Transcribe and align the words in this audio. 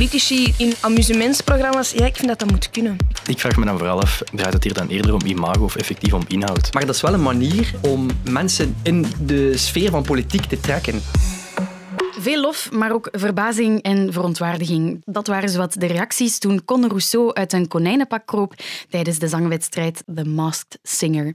politici 0.00 0.54
in 0.56 0.74
amusementsprogramma's, 0.80 1.92
ja, 1.92 2.06
ik 2.06 2.16
vind 2.16 2.28
dat 2.28 2.38
dat 2.38 2.50
moet 2.50 2.70
kunnen. 2.70 2.96
Ik 3.26 3.40
vraag 3.40 3.56
me 3.56 3.64
dan 3.64 3.78
vooral 3.78 4.00
af, 4.00 4.22
draait 4.32 4.52
het 4.52 4.64
hier 4.64 4.74
dan 4.74 4.88
eerder 4.88 5.14
om 5.14 5.20
imago 5.24 5.64
of 5.64 5.76
effectief 5.76 6.12
om 6.12 6.22
inhoud? 6.28 6.72
Maar 6.72 6.86
dat 6.86 6.94
is 6.94 7.00
wel 7.00 7.14
een 7.14 7.22
manier 7.22 7.74
om 7.80 8.10
mensen 8.24 8.76
in 8.82 9.06
de 9.24 9.56
sfeer 9.56 9.90
van 9.90 10.02
politiek 10.02 10.44
te 10.44 10.60
trekken. 10.60 11.02
Veel 12.20 12.40
lof, 12.40 12.70
maar 12.72 12.92
ook 12.92 13.08
verbazing 13.12 13.82
en 13.82 14.12
verontwaardiging. 14.12 15.02
Dat 15.04 15.26
waren 15.26 15.48
zowat 15.48 15.80
de 15.80 15.86
reacties 15.86 16.38
toen 16.38 16.64
Conor 16.64 16.88
Rousseau 16.88 17.32
uit 17.32 17.52
een 17.52 17.68
konijnenpak 17.68 18.26
kroop 18.26 18.54
tijdens 18.88 19.18
de 19.18 19.28
zangwedstrijd 19.28 20.02
The 20.14 20.24
Masked 20.24 20.78
Singer. 20.82 21.34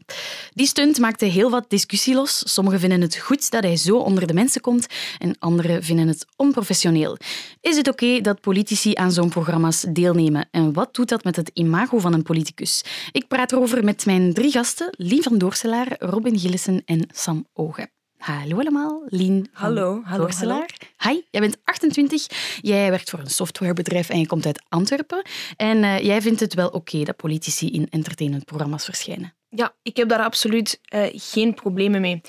Die 0.54 0.68
stunt 0.68 1.00
maakte 1.00 1.26
heel 1.26 1.50
wat 1.50 1.70
discussie 1.70 2.14
los. 2.14 2.54
Sommigen 2.54 2.80
vinden 2.80 3.02
het 3.02 3.18
goed 3.18 3.52
dat 3.52 3.64
hij 3.64 3.78
zo 3.78 3.98
onder 3.98 4.28
de 4.28 4.34
mensen 4.34 4.62
komt 4.62 4.88
en 5.20 5.36
anderen 5.40 5.84
vinden 5.84 6.08
het 6.08 6.26
onprofessioneel. 6.36 7.18
Is 7.62 7.78
het 7.78 7.88
oké 7.88 8.22
dat 8.22 8.42
politici 8.42 8.95
aan 8.95 9.12
zo'n 9.12 9.30
programma's 9.30 9.86
deelnemen? 9.90 10.48
En 10.52 10.73
wat 10.73 10.95
doet 10.95 11.09
dat 11.09 11.23
met 11.23 11.36
het 11.36 11.52
imago 11.54 12.00
van 12.00 12.14
een 12.14 12.23
politicus? 12.23 12.84
Ik 13.12 13.28
praat 13.28 13.52
erover 13.52 13.84
met 13.84 14.06
mijn 14.06 14.34
drie 14.34 14.52
gasten, 14.52 14.88
Lien 14.98 15.23
van 15.23 15.38
Doorselaar, 15.38 15.95
Robin 16.00 16.40
Gillissen 16.40 16.81
en 16.86 17.08
Sam 17.14 17.48
Ogen. 17.54 17.95
Hallo 18.26 18.60
allemaal, 18.60 19.04
Lien. 19.06 19.50
Hallo, 19.54 20.02
hallo, 20.04 20.28
hallo. 20.38 20.66
Hi, 20.98 21.22
jij 21.32 21.42
bent 21.42 21.58
28, 21.64 22.28
jij 22.62 22.90
werkt 22.90 23.10
voor 23.10 23.20
een 23.20 23.30
softwarebedrijf 23.30 24.10
en 24.10 24.20
je 24.20 24.28
komt 24.28 24.46
uit 24.46 24.64
Antwerpen. 24.70 25.26
En 25.56 25.78
uh, 25.78 26.00
jij 26.00 26.22
vindt 26.22 26.40
het 26.40 26.54
wel 26.54 26.70
oké 26.70 27.04
dat 27.04 27.16
politici 27.16 27.72
in 27.72 27.88
entertainmentprogramma's 27.90 28.86
verschijnen? 28.86 29.34
Ja, 29.50 29.76
ik 29.84 29.98
heb 29.98 30.10
daar 30.10 30.24
absoluut 30.24 30.80
uh, 30.94 31.04
geen 31.12 31.54
problemen 31.54 32.02
mee. 32.02 32.22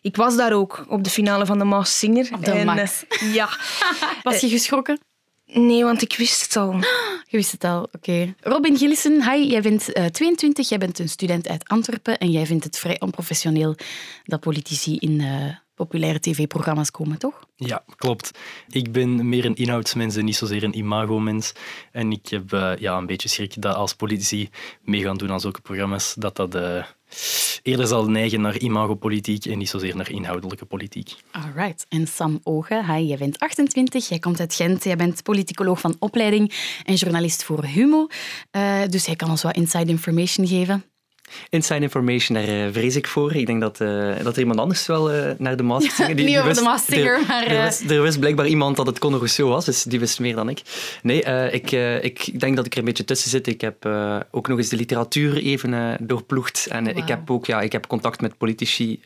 Ik 0.00 0.16
was 0.16 0.36
daar 0.36 0.52
ook 0.52 0.84
op 0.88 1.04
de 1.04 1.10
finale 1.10 1.46
van 1.46 1.58
de 1.58 1.64
Maas 1.64 1.98
Singer. 1.98 2.28
Op 2.34 2.44
de 2.44 2.50
en. 2.50 2.68
Uh, 2.68 3.34
ja. 3.34 3.48
Was 4.22 4.40
je 4.40 4.48
geschrokken? 4.48 4.98
Nee, 5.54 5.84
want 5.84 6.02
ik 6.02 6.16
wist 6.16 6.42
het 6.42 6.56
al. 6.56 6.72
Je 7.30 7.36
wist 7.40 7.52
het 7.52 7.64
al, 7.64 7.82
oké. 7.82 7.96
Okay. 7.96 8.34
Robin 8.40 8.76
Gillissen, 8.76 9.30
hi, 9.30 9.46
jij 9.46 9.60
bent 9.62 9.96
uh, 9.98 10.04
22, 10.04 10.68
jij 10.68 10.78
bent 10.78 10.98
een 10.98 11.08
student 11.08 11.48
uit 11.48 11.68
Antwerpen 11.68 12.18
en 12.18 12.30
jij 12.30 12.46
vindt 12.46 12.64
het 12.64 12.78
vrij 12.78 13.00
onprofessioneel 13.00 13.76
dat 14.24 14.40
politici 14.40 14.96
in 14.96 15.20
uh, 15.20 15.54
populaire 15.74 16.20
tv-programma's 16.20 16.90
komen, 16.90 17.18
toch? 17.18 17.46
Ja, 17.56 17.84
klopt. 17.96 18.38
Ik 18.68 18.92
ben 18.92 19.28
meer 19.28 19.44
een 19.44 19.54
inhoudsmens 19.54 20.16
en 20.16 20.24
niet 20.24 20.36
zozeer 20.36 20.62
een 20.62 20.78
imagomens. 20.78 21.52
En 21.92 22.12
ik 22.12 22.28
heb 22.28 22.52
uh, 22.52 22.72
ja, 22.78 22.96
een 22.96 23.06
beetje 23.06 23.28
schrik 23.28 23.62
dat 23.62 23.74
als 23.74 23.94
politici 23.94 24.50
mee 24.82 25.02
gaan 25.02 25.16
doen 25.16 25.30
aan 25.30 25.40
zulke 25.40 25.60
programma's, 25.60 26.14
dat 26.18 26.36
dat 26.36 26.54
eerder 27.62 27.86
zal 27.86 28.06
neigen 28.06 28.40
naar 28.40 28.58
imagopolitiek 28.58 29.44
en 29.44 29.58
niet 29.58 29.68
zozeer 29.68 29.96
naar 29.96 30.10
inhoudelijke 30.10 30.64
politiek. 30.64 31.14
Alright. 31.30 31.86
En 31.88 32.06
Sam 32.06 32.40
Ogen, 32.42 32.94
hi, 32.94 33.06
jij 33.06 33.18
bent 33.18 33.38
28, 33.38 34.08
jij 34.08 34.18
komt 34.18 34.40
uit 34.40 34.54
Gent, 34.54 34.84
jij 34.84 34.96
bent 34.96 35.22
politicoloog 35.22 35.80
van 35.80 35.96
opleiding 35.98 36.52
en 36.84 36.94
journalist 36.94 37.44
voor 37.44 37.64
Humo. 37.64 38.06
Uh, 38.52 38.82
dus 38.88 39.06
jij 39.06 39.16
kan 39.16 39.30
ons 39.30 39.42
wat 39.42 39.56
inside 39.56 39.90
information 39.90 40.46
geven. 40.46 40.93
Inside 41.50 41.80
information, 41.80 42.36
daar 42.36 42.48
uh, 42.48 42.72
vrees 42.72 42.96
ik 42.96 43.06
voor. 43.06 43.34
Ik 43.34 43.46
denk 43.46 43.60
dat, 43.60 43.80
uh, 43.80 44.14
dat 44.22 44.34
er 44.34 44.40
iemand 44.40 44.58
anders 44.58 44.86
wel 44.86 45.14
uh, 45.14 45.30
naar 45.38 45.56
de 45.56 45.62
Masked 45.62 45.92
Singer... 45.92 46.16
Die, 46.16 46.24
niet 46.24 46.36
over 46.36 46.48
wist, 46.48 46.58
de 46.58 46.64
Masked 46.64 46.94
Singer, 46.94 47.18
er, 47.18 47.26
maar... 47.26 47.46
Er 47.46 47.62
wist, 47.62 47.90
er 47.90 48.02
wist 48.02 48.18
blijkbaar 48.18 48.46
iemand 48.46 48.76
dat 48.76 48.86
het 48.86 48.98
Conor 48.98 49.18
Rousseau 49.18 49.50
was, 49.50 49.64
dus 49.64 49.82
die 49.82 50.00
wist 50.00 50.20
meer 50.20 50.34
dan 50.34 50.48
ik. 50.48 50.62
Nee, 51.02 51.22
ik, 51.50 51.70
ik 52.02 52.40
denk 52.40 52.56
dat 52.56 52.66
ik 52.66 52.72
er 52.72 52.78
een 52.78 52.84
beetje 52.84 53.04
tussen 53.04 53.30
zit. 53.30 53.46
Ik 53.46 53.60
heb 53.60 53.86
ook 54.30 54.48
nog 54.48 54.58
eens 54.58 54.68
de 54.68 54.76
literatuur 54.76 55.36
even 55.36 55.96
doorploegd. 56.00 56.66
En 56.66 56.84
wow. 56.84 56.96
ik, 56.96 57.08
heb 57.08 57.30
ook, 57.30 57.46
ja, 57.46 57.60
ik 57.60 57.72
heb 57.72 57.86
contact 57.86 58.20
met 58.20 58.38
politici 58.38 59.00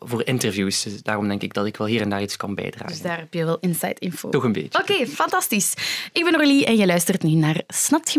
voor 0.00 0.26
interviews. 0.26 0.82
Dus 0.82 1.02
daarom 1.02 1.28
denk 1.28 1.42
ik 1.42 1.54
dat 1.54 1.66
ik 1.66 1.76
wel 1.76 1.86
hier 1.86 2.00
en 2.00 2.08
daar 2.08 2.22
iets 2.22 2.36
kan 2.36 2.54
bijdragen. 2.54 2.88
Dus 2.88 3.02
daar 3.02 3.18
heb 3.18 3.34
je 3.34 3.44
wel 3.44 3.58
inside 3.60 3.96
info. 3.98 4.28
Toch 4.28 4.44
een 4.44 4.52
beetje. 4.52 4.78
Oké, 4.80 4.92
okay, 4.92 5.06
fantastisch. 5.06 5.74
Ik 6.12 6.24
ben 6.24 6.34
Orly 6.34 6.62
en 6.62 6.76
je 6.76 6.86
luistert 6.86 7.22
nu 7.22 7.34
naar 7.34 7.62
Snapt 7.66 8.12
je 8.12 8.18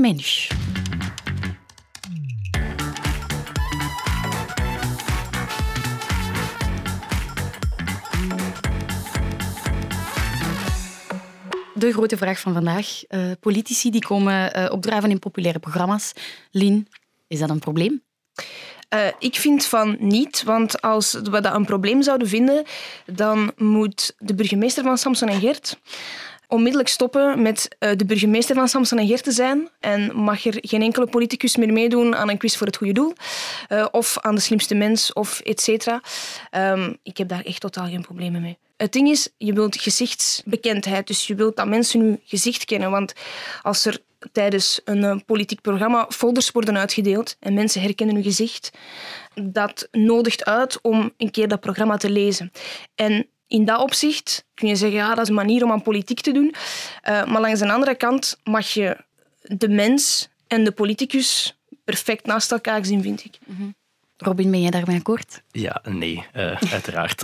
de 11.76 11.92
grote 11.92 12.18
vraag 12.18 12.40
van 12.40 12.54
vandaag. 12.54 13.04
Uh, 13.10 13.32
politici 13.40 13.92
die 13.92 14.06
komen 14.06 14.58
uh, 14.58 14.72
opdraven 14.72 15.10
in 15.10 15.20
populaire 15.20 15.60
programma's. 15.60 16.14
Lien, 16.52 16.88
is 17.28 17.40
dat 17.40 17.50
een 17.50 17.60
probleem? 17.60 18.04
Uh, 18.94 19.08
ik 19.20 19.36
vind 19.36 19.66
van 19.66 19.96
niet, 20.00 20.44
want 20.44 20.82
als 20.82 21.14
we 21.14 21.42
dat 21.42 21.54
een 21.54 21.66
probleem 21.66 22.02
zouden 22.02 22.28
vinden, 22.28 22.64
dan 23.06 23.52
moet 23.58 24.16
de 24.18 24.36
burgemeester 24.36 24.84
van 24.84 24.98
Samson 24.98 25.30
en 25.30 25.40
Gert 25.40 25.80
onmiddellijk 26.48 26.90
stoppen 26.90 27.42
met 27.42 27.76
de 27.80 28.06
burgemeester 28.06 28.56
van 28.56 28.68
Samson 28.68 28.98
en 28.98 29.08
Gert 29.08 29.24
te 29.24 29.32
zijn 29.32 29.70
en 29.80 30.16
mag 30.16 30.46
er 30.46 30.58
geen 30.62 30.82
enkele 30.82 31.08
politicus 31.08 31.56
meer 31.56 31.74
meedoen 31.74 32.16
aan 32.16 32.30
een 32.30 32.38
quiz 32.38 32.56
voor 32.56 32.68
het 32.68 32.78
goede 32.78 32.94
doel 32.94 33.14
of 33.92 34.20
aan 34.20 34.36
de 34.36 34.42
slimste 34.42 34.76
mens 34.76 35.14
of 35.14 35.40
et. 35.40 35.68
Um, 36.52 36.98
ik 37.04 37.18
heb 37.18 37.28
daar 37.28 37.44
echt 37.44 37.62
totaal 37.62 37.88
geen 37.88 38.02
problemen 38.02 38.42
mee. 38.42 38.58
Het 38.78 38.92
ding 38.92 39.10
is, 39.10 39.30
je 39.38 39.54
wilt 39.54 39.82
gezichtsbekendheid, 39.82 41.08
dus 41.08 41.28
je 41.28 41.36
wilt 41.36 41.56
dat 41.56 41.68
mensen 41.68 42.00
hun 42.00 42.22
gezicht 42.24 42.66
kennen. 42.66 42.92
Want 42.92 43.14
als 43.62 43.86
er 43.86 44.00
tijdens 44.32 44.82
een 44.84 45.04
uh, 45.04 45.16
politiek 45.26 45.62
programma 45.62 46.06
folders 46.10 46.52
worden 46.52 46.78
uitgedeeld 46.78 47.36
en 47.40 47.54
mensen 47.54 47.82
herkennen 47.82 48.16
hun 48.16 48.24
gezicht, 48.24 48.72
dat 49.42 49.88
nodigt 49.92 50.46
uit 50.46 50.82
om 50.82 51.14
een 51.18 51.32
keer 51.32 51.48
dat 51.48 51.60
programma 51.60 51.98
te 51.98 52.10
lezen. 52.10 52.52
En 52.96 53.28
in 53.48 53.66
dat 53.66 53.82
opzicht 53.82 54.46
kun 54.54 54.68
je 54.68 54.76
zeggen, 54.76 54.98
ja, 54.98 55.10
dat 55.10 55.24
is 55.24 55.30
een 55.30 55.36
manier 55.36 55.64
om 55.64 55.72
aan 55.72 55.82
politiek 55.82 56.20
te 56.20 56.32
doen. 56.32 56.56
Uh, 57.10 57.26
maar 57.26 57.42
langs 57.42 57.60
de 57.60 57.72
andere 57.72 57.96
kant 57.96 58.40
mag 58.44 58.68
je 58.68 58.98
de 59.42 59.70
mens 59.70 60.30
en 60.48 60.64
de 60.64 60.72
politicus 60.72 61.58
perfect 61.84 62.26
naast 62.26 62.52
elkaar 62.52 62.86
zien, 62.86 63.02
vind 63.02 63.26
ik. 63.26 63.38
-hmm. 63.46 63.76
Robin, 64.26 64.52
ben 64.52 64.62
jij 64.62 64.72
daarmee 64.72 64.98
akkoord? 64.98 65.42
Ja, 65.52 65.82
nee, 65.84 66.26
uh, 66.36 66.62
uiteraard. 66.78 67.24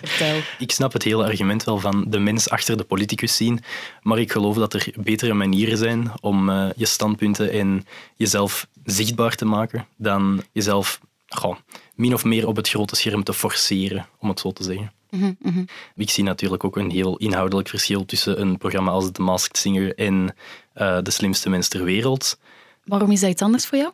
ik 0.58 0.70
snap 0.70 0.92
het 0.92 1.02
hele 1.02 1.24
argument 1.24 1.64
wel 1.64 1.78
van 1.78 2.04
de 2.08 2.18
mens 2.18 2.48
achter 2.50 2.76
de 2.76 2.84
politicus 2.84 3.36
zien, 3.36 3.60
maar 4.00 4.18
ik 4.18 4.32
geloof 4.32 4.56
dat 4.56 4.74
er 4.74 4.88
betere 4.96 5.34
manieren 5.34 5.78
zijn 5.78 6.10
om 6.20 6.48
uh, 6.48 6.68
je 6.76 6.86
standpunten 6.86 7.52
en 7.52 7.86
jezelf 8.16 8.66
zichtbaar 8.84 9.34
te 9.34 9.44
maken 9.44 9.86
dan 9.96 10.42
jezelf 10.52 11.00
goh, 11.28 11.56
min 11.94 12.14
of 12.14 12.24
meer 12.24 12.46
op 12.46 12.56
het 12.56 12.68
grote 12.68 12.96
scherm 12.96 13.24
te 13.24 13.32
forceren, 13.32 14.06
om 14.18 14.28
het 14.28 14.40
zo 14.40 14.52
te 14.52 14.62
zeggen. 14.62 14.92
Mm 15.10 15.36
-hmm. 15.42 15.66
Ik 15.96 16.10
zie 16.10 16.24
natuurlijk 16.24 16.64
ook 16.64 16.76
een 16.76 16.90
heel 16.90 17.16
inhoudelijk 17.16 17.68
verschil 17.68 18.04
tussen 18.04 18.40
een 18.40 18.58
programma 18.58 18.90
als 18.90 19.12
The 19.12 19.22
Masked 19.22 19.58
Singer 19.58 19.94
en 19.94 20.34
uh, 20.74 20.98
De 21.02 21.10
Slimste 21.10 21.50
Mens 21.50 21.68
ter 21.68 21.84
Wereld. 21.84 22.38
Waarom 22.84 23.10
is 23.10 23.20
dat 23.20 23.30
iets 23.30 23.42
anders 23.42 23.66
voor 23.66 23.78
jou? 23.78 23.92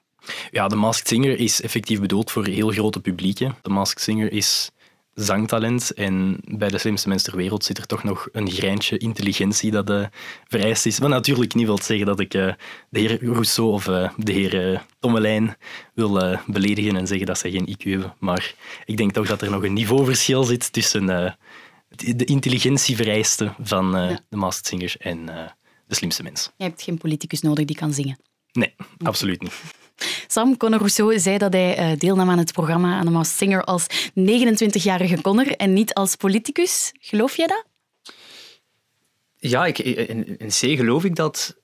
Ja, 0.50 0.68
de 0.68 0.76
Masked 0.76 1.08
Singer 1.08 1.38
is 1.38 1.60
effectief 1.60 2.00
bedoeld 2.00 2.30
voor 2.30 2.46
heel 2.46 2.70
grote 2.70 3.00
publieken. 3.00 3.56
De 3.62 3.70
Masked 3.70 4.02
Singer 4.02 4.32
is 4.32 4.70
zangtalent 5.14 5.92
en 5.94 6.40
bij 6.44 6.68
de 6.68 6.78
slimste 6.78 7.08
mens 7.08 7.22
ter 7.22 7.36
wereld 7.36 7.64
zit 7.64 7.78
er 7.78 7.86
toch 7.86 8.04
nog 8.04 8.28
een 8.32 8.50
greintje 8.50 8.98
intelligentie 8.98 9.70
dat 9.70 9.90
uh, 9.90 10.06
vereist 10.48 10.86
is. 10.86 10.98
Wat 10.98 11.08
natuurlijk 11.08 11.54
niet 11.54 11.66
wil 11.66 11.82
zeggen 11.82 12.06
dat 12.06 12.20
ik 12.20 12.34
uh, 12.34 12.52
de 12.90 13.00
heer 13.00 13.24
Rousseau 13.24 13.72
of 13.72 13.86
uh, 13.86 14.10
de 14.16 14.32
heer 14.32 14.82
Tommelijn 14.98 15.56
wil 15.94 16.38
beledigen 16.46 16.96
en 16.96 17.06
zeggen 17.06 17.26
dat 17.26 17.38
zij 17.38 17.50
geen 17.50 17.76
IQ 17.76 17.82
hebben. 17.82 18.14
Maar 18.18 18.54
ik 18.84 18.96
denk 18.96 19.12
toch 19.12 19.26
dat 19.26 19.42
er 19.42 19.50
nog 19.50 19.62
een 19.62 19.72
niveauverschil 19.72 20.44
zit 20.44 20.72
tussen 20.72 21.06
de 21.88 22.24
intelligentievereisten 22.24 23.54
van 23.62 23.90
ja. 23.90 24.20
de 24.28 24.36
Masked 24.36 24.66
Singer 24.66 24.94
en 24.98 25.26
de 25.86 25.94
slimste 25.94 26.22
mens. 26.22 26.50
Je 26.56 26.64
hebt 26.64 26.82
geen 26.82 26.98
politicus 26.98 27.40
nodig 27.40 27.64
die 27.64 27.76
kan 27.76 27.92
zingen. 27.92 28.18
Nee, 28.52 28.74
absoluut 28.98 29.42
niet. 29.42 29.52
Sam 30.26 30.56
Conor 30.56 30.78
Rousseau 30.78 31.19
zei 31.19 31.38
dat 31.38 31.53
hij 31.53 31.97
deelnam 31.98 32.31
aan 32.31 32.38
het 32.38 32.53
programma 32.53 32.98
aan 32.98 33.12
de 33.12 33.25
Singer 33.25 33.64
als 33.64 33.86
29-jarige 34.14 35.20
Conor 35.20 35.50
en 35.56 35.72
niet 35.72 35.94
als 35.94 36.16
politicus. 36.16 36.92
Geloof 37.00 37.36
jij 37.36 37.47
dat? 37.47 37.64
Ja, 39.38 39.66
ik, 39.66 39.78
in, 39.78 40.38
in 40.38 40.49
C 40.49 40.76
geloof 40.76 41.05
ik 41.05 41.17
dat. 41.17 41.56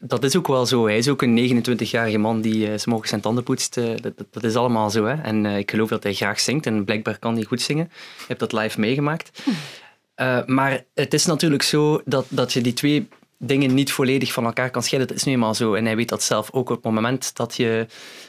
Dat 0.00 0.24
is 0.24 0.36
ook 0.36 0.46
wel 0.46 0.66
zo. 0.66 0.84
Hij 0.84 0.98
is 0.98 1.08
ook 1.08 1.22
een 1.22 1.64
29-jarige 1.64 2.18
man 2.18 2.40
die 2.40 2.68
uh, 2.68 2.84
morgens 2.84 3.08
zijn 3.08 3.20
tanden 3.20 3.44
poetst. 3.44 3.76
Uh, 3.76 3.96
dat, 4.00 4.12
dat, 4.30 4.44
is 4.44 4.54
allemaal 4.54 4.90
zo. 4.90 5.04
Hè. 5.04 5.22
En 5.22 5.44
uh, 5.44 5.58
ik 5.58 5.70
geloof 5.70 5.88
dat 5.88 6.02
hij 6.02 6.14
graag 6.14 6.40
zingt 6.40 6.66
en 6.66 6.84
blijkbaar 6.84 7.18
kan 7.18 7.34
hij 7.34 7.44
goed 7.44 7.62
zingen. 7.62 7.84
Ik 8.18 8.28
heb 8.28 8.38
dat 8.38 8.52
live 8.52 8.80
meegemaakt. 8.80 9.42
Hm. 9.44 10.54
maar 10.54 10.84
het 10.94 11.14
is 11.14 11.26
natuurlijk 11.26 11.62
zo 11.62 12.00
dat, 12.04 12.26
dat 12.28 12.52
je 12.52 12.60
die 12.60 12.72
twee 12.72 13.08
dingen 13.44 13.74
niet 13.74 13.92
volledig 13.92 14.32
van 14.32 14.44
elkaar 14.44 14.70
kan 14.70 14.82
scheiden. 14.82 15.08
Dat 15.08 15.18
is 15.18 15.24
nu 15.24 15.32
eenmaal 15.32 15.54
zo. 15.54 15.74
En 15.74 15.84
hij 15.84 15.96
weet 15.96 16.08
dat 16.08 16.22
zelf 16.22 16.52
ook 16.52 16.70
op 16.70 16.84
het 16.84 16.92
moment 16.92 17.36
dat 17.36 17.56
je 17.56 17.86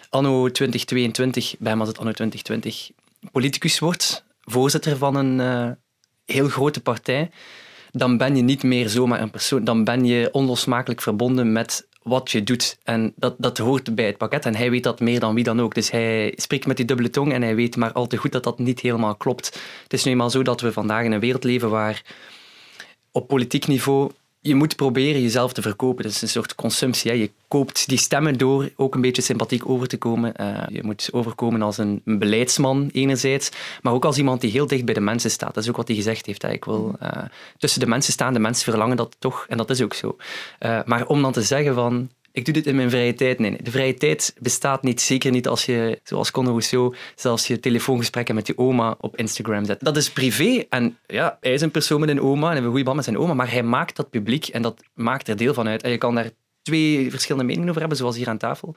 anno 0.09 0.49
2022, 0.49 1.55
bij 1.59 1.71
hem 1.71 1.81
het 1.81 1.97
anno 1.97 2.11
2020, 2.11 2.89
politicus 3.31 3.79
wordt, 3.79 4.25
voorzitter 4.41 4.97
van 4.97 5.15
een 5.15 5.39
uh, 5.39 5.71
heel 6.25 6.47
grote 6.47 6.81
partij, 6.81 7.31
dan 7.91 8.17
ben 8.17 8.35
je 8.35 8.41
niet 8.41 8.63
meer 8.63 8.89
zomaar 8.89 9.21
een 9.21 9.29
persoon. 9.29 9.63
Dan 9.63 9.83
ben 9.83 10.05
je 10.05 10.29
onlosmakelijk 10.31 11.01
verbonden 11.01 11.51
met 11.51 11.87
wat 12.01 12.31
je 12.31 12.43
doet. 12.43 12.77
En 12.83 13.13
dat, 13.15 13.35
dat 13.37 13.57
hoort 13.57 13.95
bij 13.95 14.05
het 14.05 14.17
pakket. 14.17 14.45
En 14.45 14.55
hij 14.55 14.69
weet 14.69 14.83
dat 14.83 14.99
meer 14.99 15.19
dan 15.19 15.35
wie 15.35 15.43
dan 15.43 15.61
ook. 15.61 15.75
Dus 15.75 15.91
hij 15.91 16.33
spreekt 16.35 16.65
met 16.65 16.77
die 16.77 16.85
dubbele 16.85 17.09
tong 17.09 17.33
en 17.33 17.41
hij 17.41 17.55
weet 17.55 17.75
maar 17.75 17.91
al 17.91 18.07
te 18.07 18.17
goed 18.17 18.31
dat 18.31 18.43
dat 18.43 18.59
niet 18.59 18.79
helemaal 18.79 19.15
klopt. 19.15 19.59
Het 19.83 19.93
is 19.93 20.03
nu 20.03 20.11
eenmaal 20.11 20.29
zo 20.29 20.41
dat 20.41 20.61
we 20.61 20.71
vandaag 20.71 21.03
in 21.03 21.11
een 21.11 21.19
wereld 21.19 21.43
leven 21.43 21.69
waar 21.69 22.01
op 23.11 23.27
politiek 23.27 23.67
niveau 23.67 24.11
je 24.45 24.55
moet 24.55 24.75
proberen 24.75 25.21
jezelf 25.21 25.53
te 25.53 25.61
verkopen. 25.61 26.03
Dat 26.03 26.11
is 26.11 26.21
een 26.21 26.27
soort 26.27 26.55
consumptie. 26.55 27.11
Hè. 27.11 27.17
Je 27.17 27.31
koopt 27.47 27.87
die 27.87 27.97
stemmen 27.97 28.37
door 28.37 28.69
ook 28.75 28.95
een 28.95 29.01
beetje 29.01 29.21
sympathiek 29.21 29.69
over 29.69 29.87
te 29.87 29.97
komen. 29.97 30.33
Uh, 30.41 30.63
je 30.69 30.83
moet 30.83 31.09
overkomen 31.11 31.61
als 31.61 31.77
een, 31.77 32.01
beleidsman 32.05 32.89
enerzijds, 32.93 33.51
maar 33.81 33.93
ook 33.93 34.05
als 34.05 34.17
iemand 34.17 34.41
die 34.41 34.51
heel 34.51 34.67
dicht 34.67 34.85
bij 34.85 34.93
de 34.93 34.99
mensen 34.99 35.31
staat. 35.31 35.53
Dat 35.53 35.63
is 35.63 35.69
ook 35.69 35.77
wat 35.77 35.87
hij 35.87 35.95
gezegd 35.95 36.25
heeft. 36.25 36.41
Hè. 36.41 36.51
Ik 36.51 36.65
wil 36.65 36.95
uh, 37.01 37.09
tussen 37.57 37.79
de 37.79 37.87
mensen 37.87 38.13
staan, 38.13 38.33
de 38.33 38.39
mensen 38.39 38.63
verlangen 38.63 38.97
dat 38.97 39.15
toch, 39.19 39.45
en 39.49 39.57
dat 39.57 39.69
is 39.69 39.81
ook 39.81 39.93
zo. 39.93 40.17
Uh, 40.59 40.79
maar 40.85 41.07
om 41.07 41.21
dan 41.21 41.31
te 41.31 41.41
zeggen 41.41 41.73
van 41.73 42.09
ik 42.33 42.45
doe 42.45 42.53
dit 42.53 42.65
in 42.65 42.75
mijn 42.75 42.89
vrije 42.89 43.13
tijd. 43.13 43.39
Nee, 43.39 43.57
de 43.63 43.71
vrije 43.71 43.93
tijd 43.93 44.35
bestaat 44.39 44.83
niet. 44.83 45.01
Zeker 45.01 45.31
niet 45.31 45.47
als 45.47 45.65
je, 45.65 45.99
zoals 46.03 46.31
Conor 46.31 46.51
Rousseau, 46.51 46.95
zelfs 47.15 47.47
je 47.47 47.59
telefoongesprekken 47.59 48.35
met 48.35 48.47
je 48.47 48.57
oma 48.57 48.95
op 48.99 49.17
Instagram 49.17 49.65
zet. 49.65 49.79
Dat 49.79 49.97
is 49.97 50.11
privé. 50.11 50.65
En 50.69 50.97
ja, 51.07 51.37
hij 51.41 51.53
is 51.53 51.61
een 51.61 51.71
persoon 51.71 51.99
met 51.99 52.09
een 52.09 52.21
oma 52.21 52.47
en 52.47 52.53
heeft 52.53 52.63
een 52.63 52.69
goede 52.69 52.83
band 52.83 52.95
met 52.95 53.05
zijn 53.05 53.17
oma. 53.17 53.33
Maar 53.33 53.51
hij 53.51 53.63
maakt 53.63 53.95
dat 53.95 54.09
publiek 54.09 54.47
en 54.47 54.61
dat 54.61 54.83
maakt 54.93 55.27
er 55.27 55.37
deel 55.37 55.53
van 55.53 55.67
uit. 55.67 55.83
En 55.83 55.91
je 55.91 55.97
kan 55.97 56.15
daar 56.15 56.29
twee 56.61 57.09
verschillende 57.09 57.47
meningen 57.47 57.69
over 57.69 57.79
hebben, 57.79 57.97
zoals 57.97 58.15
hier 58.15 58.29
aan 58.29 58.37
tafel. 58.37 58.75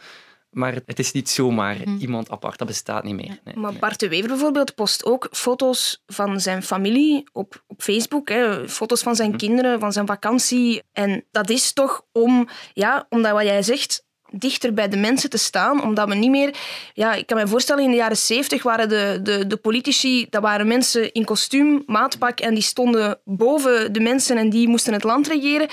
Maar 0.56 0.74
het 0.86 0.98
is 0.98 1.12
niet 1.12 1.28
zomaar 1.28 1.76
mhm. 1.76 1.96
iemand 1.96 2.30
apart, 2.30 2.58
dat 2.58 2.66
bestaat 2.66 3.04
niet 3.04 3.14
meer. 3.14 3.40
Nee, 3.44 3.56
maar 3.56 3.72
Bart 3.72 4.00
de 4.00 4.08
Wever 4.08 4.28
bijvoorbeeld 4.28 4.74
post 4.74 5.04
ook 5.04 5.28
foto's 5.30 6.02
van 6.06 6.40
zijn 6.40 6.62
familie 6.62 7.28
op, 7.32 7.64
op 7.66 7.82
Facebook. 7.82 8.28
Hè. 8.28 8.68
Foto's 8.68 9.02
van 9.02 9.16
zijn 9.16 9.28
mhm. 9.28 9.38
kinderen, 9.38 9.80
van 9.80 9.92
zijn 9.92 10.06
vakantie. 10.06 10.82
En 10.92 11.24
dat 11.30 11.50
is 11.50 11.72
toch 11.72 12.02
om, 12.12 12.48
ja, 12.72 13.06
omdat 13.08 13.32
wat 13.32 13.42
jij 13.42 13.62
zegt, 13.62 14.04
dichter 14.30 14.74
bij 14.74 14.88
de 14.88 14.96
mensen 14.96 15.30
te 15.30 15.38
staan, 15.38 15.82
omdat 15.82 16.08
we 16.08 16.14
niet 16.14 16.30
meer... 16.30 16.54
Ja, 16.94 17.14
ik 17.14 17.26
kan 17.26 17.36
me 17.36 17.46
voorstellen, 17.46 17.84
in 17.84 17.90
de 17.90 17.96
jaren 17.96 18.16
zeventig 18.16 18.62
waren 18.62 18.88
de, 18.88 19.20
de, 19.22 19.46
de 19.46 19.56
politici, 19.56 20.26
dat 20.30 20.42
waren 20.42 20.66
mensen 20.66 21.12
in 21.12 21.24
kostuum, 21.24 21.82
maatpak, 21.86 22.40
en 22.40 22.54
die 22.54 22.62
stonden 22.62 23.20
boven 23.24 23.92
de 23.92 24.00
mensen 24.00 24.36
en 24.36 24.50
die 24.50 24.68
moesten 24.68 24.92
het 24.92 25.04
land 25.04 25.28
regeren. 25.28 25.68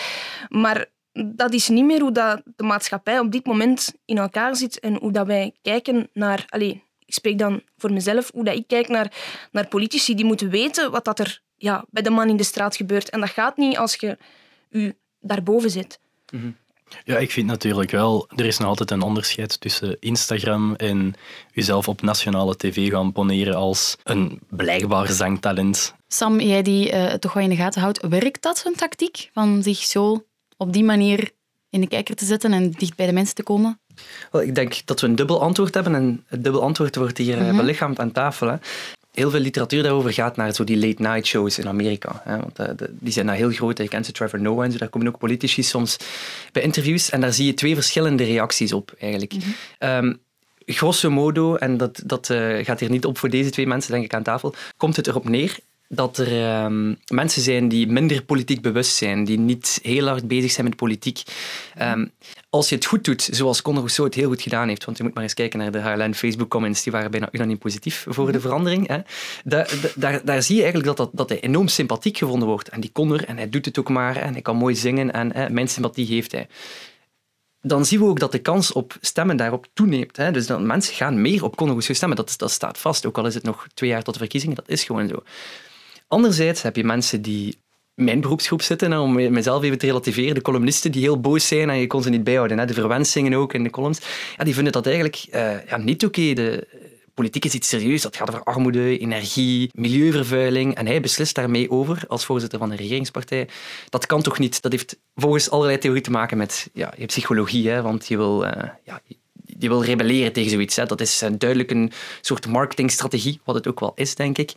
Maar 0.49 0.85
dat 1.13 1.53
is 1.53 1.69
niet 1.69 1.85
meer 1.85 2.01
hoe 2.01 2.11
dat 2.11 2.41
de 2.55 2.63
maatschappij 2.63 3.19
op 3.19 3.31
dit 3.31 3.45
moment 3.45 3.93
in 4.05 4.17
elkaar 4.17 4.55
zit 4.55 4.79
en 4.79 4.95
hoe 4.95 5.11
dat 5.11 5.27
wij 5.27 5.53
kijken 5.61 6.09
naar... 6.13 6.45
Allez, 6.49 6.71
ik 7.05 7.13
spreek 7.13 7.37
dan 7.37 7.61
voor 7.77 7.93
mezelf, 7.93 8.31
hoe 8.33 8.43
dat 8.43 8.55
ik 8.55 8.67
kijk 8.67 8.87
naar, 8.87 9.11
naar 9.51 9.67
politici. 9.67 10.15
Die 10.15 10.25
moeten 10.25 10.49
weten 10.49 10.91
wat 10.91 11.05
dat 11.05 11.19
er 11.19 11.41
ja, 11.55 11.85
bij 11.89 12.03
de 12.03 12.09
man 12.09 12.29
in 12.29 12.37
de 12.37 12.43
straat 12.43 12.75
gebeurt. 12.75 13.09
En 13.09 13.19
dat 13.19 13.29
gaat 13.29 13.57
niet 13.57 13.77
als 13.77 13.95
je 13.95 14.17
je 14.69 14.95
daarboven 15.19 15.69
zit. 15.69 15.99
Mhm. 16.29 16.51
Ja, 17.03 17.17
ik 17.17 17.31
vind 17.31 17.47
natuurlijk 17.47 17.91
wel, 17.91 18.27
er 18.35 18.45
is 18.45 18.57
nog 18.57 18.67
altijd 18.67 18.91
een 18.91 19.01
onderscheid 19.01 19.61
tussen 19.61 19.97
Instagram 19.99 20.75
en 20.75 21.13
jezelf 21.51 21.87
op 21.87 22.01
nationale 22.01 22.55
tv 22.55 22.89
gaan 22.89 23.11
poneren 23.11 23.55
als 23.55 23.97
een 24.03 24.39
blijkbaar 24.49 25.11
zangtalent. 25.11 25.95
Sam, 26.07 26.39
jij 26.39 26.61
die 26.61 26.93
uh, 26.93 27.13
toch 27.13 27.33
wel 27.33 27.43
in 27.43 27.49
de 27.49 27.55
gaten 27.55 27.81
houdt, 27.81 28.07
werkt 28.07 28.41
dat, 28.41 28.57
zo'n 28.57 28.75
tactiek? 28.75 29.29
Van 29.33 29.63
zich 29.63 29.77
zo 29.77 30.25
op 30.63 30.73
die 30.73 30.83
manier 30.83 31.31
in 31.69 31.81
de 31.81 31.87
kijker 31.87 32.15
te 32.15 32.25
zetten 32.25 32.53
en 32.53 32.71
dicht 32.71 32.95
bij 32.95 33.05
de 33.05 33.13
mensen 33.13 33.35
te 33.35 33.43
komen? 33.43 33.79
Wel, 34.31 34.41
ik 34.41 34.55
denk 34.55 34.85
dat 34.85 35.01
we 35.01 35.07
een 35.07 35.15
dubbel 35.15 35.41
antwoord 35.41 35.73
hebben 35.73 35.95
en 35.95 36.23
het 36.27 36.43
dubbel 36.43 36.61
antwoord 36.61 36.95
wordt 36.95 37.17
hier 37.17 37.41
mm 37.41 37.57
belichaamd 37.57 37.99
aan 37.99 38.11
tafel. 38.11 38.47
Hè. 38.47 38.55
Heel 39.11 39.29
veel 39.29 39.39
literatuur 39.39 39.83
daarover 39.83 40.13
gaat 40.13 40.35
naar 40.35 40.53
zo 40.53 40.63
die 40.63 40.77
late 40.77 41.01
night 41.01 41.25
shows 41.25 41.59
in 41.59 41.67
Amerika. 41.67 42.21
Hè, 42.23 42.37
want 42.37 42.59
uh, 42.59 42.87
die 42.89 43.13
zijn 43.13 43.25
daar 43.25 43.35
heel 43.35 43.51
groot. 43.51 43.77
Je 43.77 43.87
kent 43.87 44.05
ze 44.05 44.11
Trevor 44.11 44.41
Noah 44.41 44.65
en 44.65 44.71
zo. 44.71 44.77
Daar 44.77 44.89
komen 44.89 45.07
ook 45.07 45.17
politici 45.17 45.63
soms 45.63 45.97
bij 46.51 46.61
interviews. 46.61 47.09
En 47.09 47.21
daar 47.21 47.33
zie 47.33 47.45
je 47.45 47.53
twee 47.53 47.75
verschillende 47.75 48.23
reacties 48.23 48.73
op 48.73 48.93
eigenlijk. 48.99 49.33
Mm 49.79 50.21
grosso 50.65 51.09
modo, 51.09 51.55
en 51.55 51.77
dat, 51.77 52.01
dat 52.05 52.29
uh, 52.29 52.65
gaat 52.65 52.79
hier 52.79 52.89
niet 52.89 53.05
op 53.05 53.17
voor 53.17 53.29
deze 53.29 53.49
twee 53.49 53.67
mensen, 53.67 53.91
denk 53.91 54.03
ik, 54.03 54.13
aan 54.13 54.23
tafel, 54.23 54.53
komt 54.77 54.95
het 54.95 55.07
erop 55.07 55.29
neer 55.29 55.57
dat 55.95 56.17
er 56.17 56.63
um, 56.63 56.97
mensen 57.07 57.41
zijn 57.41 57.67
die 57.67 57.87
minder 57.87 58.23
politiek 58.23 58.61
bewust 58.61 58.95
zijn, 58.95 59.23
die 59.23 59.39
niet 59.39 59.79
heel 59.81 60.07
hard 60.07 60.27
bezig 60.27 60.51
zijn 60.51 60.65
met 60.67 60.75
politiek. 60.75 61.21
Um, 61.81 62.11
als 62.49 62.69
je 62.69 62.75
het 62.75 62.85
goed 62.85 63.03
doet, 63.03 63.29
zoals 63.31 63.61
Conor 63.61 63.79
Rousseau 63.79 64.09
het 64.09 64.17
heel 64.17 64.27
goed 64.29 64.41
gedaan 64.41 64.67
heeft, 64.67 64.85
want 64.85 64.97
je 64.97 65.03
moet 65.03 65.13
maar 65.13 65.23
eens 65.23 65.33
kijken 65.33 65.59
naar 65.59 65.71
de 65.71 65.79
HLN 65.79 66.13
Facebook-comments, 66.13 66.83
die 66.83 66.91
waren 66.91 67.11
bijna 67.11 67.29
unaniem 67.31 67.57
positief 67.57 68.05
voor 68.09 68.25
de 68.25 68.37
mhm. 68.37 68.41
verandering. 68.41 68.87
Hè. 68.87 68.97
Daar, 69.43 69.73
daar, 69.95 70.25
daar, 70.25 70.43
zie 70.43 70.55
je 70.55 70.61
eigenlijk 70.61 70.97
dat, 70.97 71.07
dat, 71.07 71.17
dat 71.17 71.29
hij 71.29 71.39
enorm 71.39 71.67
sympathiek 71.67 72.17
gevonden 72.17 72.47
wordt. 72.47 72.69
En 72.69 72.81
die 72.81 72.91
Conor, 72.91 73.23
en 73.23 73.37
hij 73.37 73.49
doet 73.49 73.65
het 73.65 73.79
ook 73.79 73.89
maar, 73.89 74.15
en 74.15 74.33
hij 74.33 74.41
kan 74.41 74.55
mooi 74.55 74.75
zingen, 74.75 75.11
en 75.11 75.33
hè, 75.33 75.49
mijn 75.49 75.67
sympathie 75.67 76.05
heeft 76.05 76.31
hij 76.31 76.47
dan 77.63 77.85
zien 77.85 77.99
we 77.99 78.05
ook 78.05 78.19
dat 78.19 78.31
de 78.31 78.39
kans 78.39 78.71
op 78.71 78.97
stemmen 79.01 79.37
daarop 79.37 79.67
toeneemt. 79.73 80.17
Hè. 80.17 80.31
Dus 80.31 80.47
dan 80.47 80.65
mensen 80.65 80.93
gaan 80.95 81.21
meer 81.21 81.43
op 81.43 81.55
Conor 81.55 81.71
Rousseau 81.71 81.97
stemmen. 81.97 82.17
Dat, 82.17 82.33
dat 82.37 82.51
staat 82.51 82.77
vast, 82.77 83.05
ook 83.05 83.17
al 83.17 83.25
is 83.25 83.33
het 83.33 83.43
nog 83.43 83.67
twee 83.73 83.89
jaar 83.89 84.03
tot 84.03 84.13
de 84.13 84.19
verkiezingen. 84.19 84.55
Dat 84.55 84.69
is 84.69 84.83
gewoon 84.83 85.07
zo. 85.07 85.23
Anderzijds 86.13 86.61
heb 86.61 86.75
je 86.75 86.83
mensen 86.83 87.21
die 87.21 87.57
mijn 87.93 88.21
beroepsgroep 88.21 88.61
zitten, 88.61 88.99
om 88.99 89.13
mezelf 89.13 89.63
even 89.63 89.77
te 89.77 89.85
relativeren, 89.85 90.35
de 90.35 90.41
columnisten 90.41 90.91
die 90.91 91.01
heel 91.01 91.19
boos 91.19 91.47
zijn 91.47 91.69
en 91.69 91.77
je 91.77 91.87
kon 91.87 92.01
ze 92.03 92.09
niet 92.09 92.23
bijhouden. 92.23 92.57
Hè. 92.57 92.65
De 92.65 92.73
verwensingen 92.73 93.33
ook 93.33 93.53
in 93.53 93.63
de 93.63 93.69
columns. 93.69 93.99
Ja, 94.37 94.43
die 94.43 94.53
vinden 94.53 94.73
dat 94.73 94.85
eigenlijk 94.85 95.25
uh, 95.31 95.65
ja, 95.67 95.77
niet 95.77 96.05
oké. 96.05 96.33
De 96.33 96.67
politiek 97.13 97.45
is 97.45 97.53
iets 97.53 97.67
serieus. 97.67 98.01
Dat 98.01 98.15
gaat 98.15 98.29
over 98.29 98.43
armoede, 98.43 98.97
energie, 98.97 99.69
milieuvervuiling. 99.73 100.75
En 100.75 100.85
hij 100.85 101.01
beslist 101.01 101.35
daarmee 101.35 101.71
over, 101.71 102.03
als 102.07 102.25
voorzitter 102.25 102.59
van 102.59 102.69
de 102.69 102.75
regeringspartij. 102.75 103.47
Dat 103.89 104.05
kan 104.05 104.21
toch 104.21 104.39
niet? 104.39 104.61
Dat 104.61 104.71
heeft 104.71 104.97
volgens 105.15 105.49
allerlei 105.49 105.77
theorieën 105.77 106.03
te 106.03 106.11
maken 106.11 106.37
met 106.37 106.69
ja, 106.73 106.93
je 106.97 107.05
psychologie. 107.05 107.69
Hè, 107.69 107.81
want 107.81 108.07
je 108.07 108.17
wil... 108.17 108.45
Uh, 108.45 108.51
ja, 108.83 109.01
je 109.59 109.67
wil 109.67 109.83
rebelleren 109.83 110.33
tegen 110.33 110.51
zoiets. 110.51 110.75
Dat 110.75 111.01
is 111.01 111.23
uh, 111.23 111.29
duidelijk 111.37 111.71
een 111.71 111.91
soort 112.21 112.47
marketingstrategie, 112.47 113.39
wat 113.43 113.55
het 113.55 113.67
ook 113.67 113.79
wel 113.79 113.91
is, 113.95 114.15
denk 114.15 114.37
ik. 114.37 114.53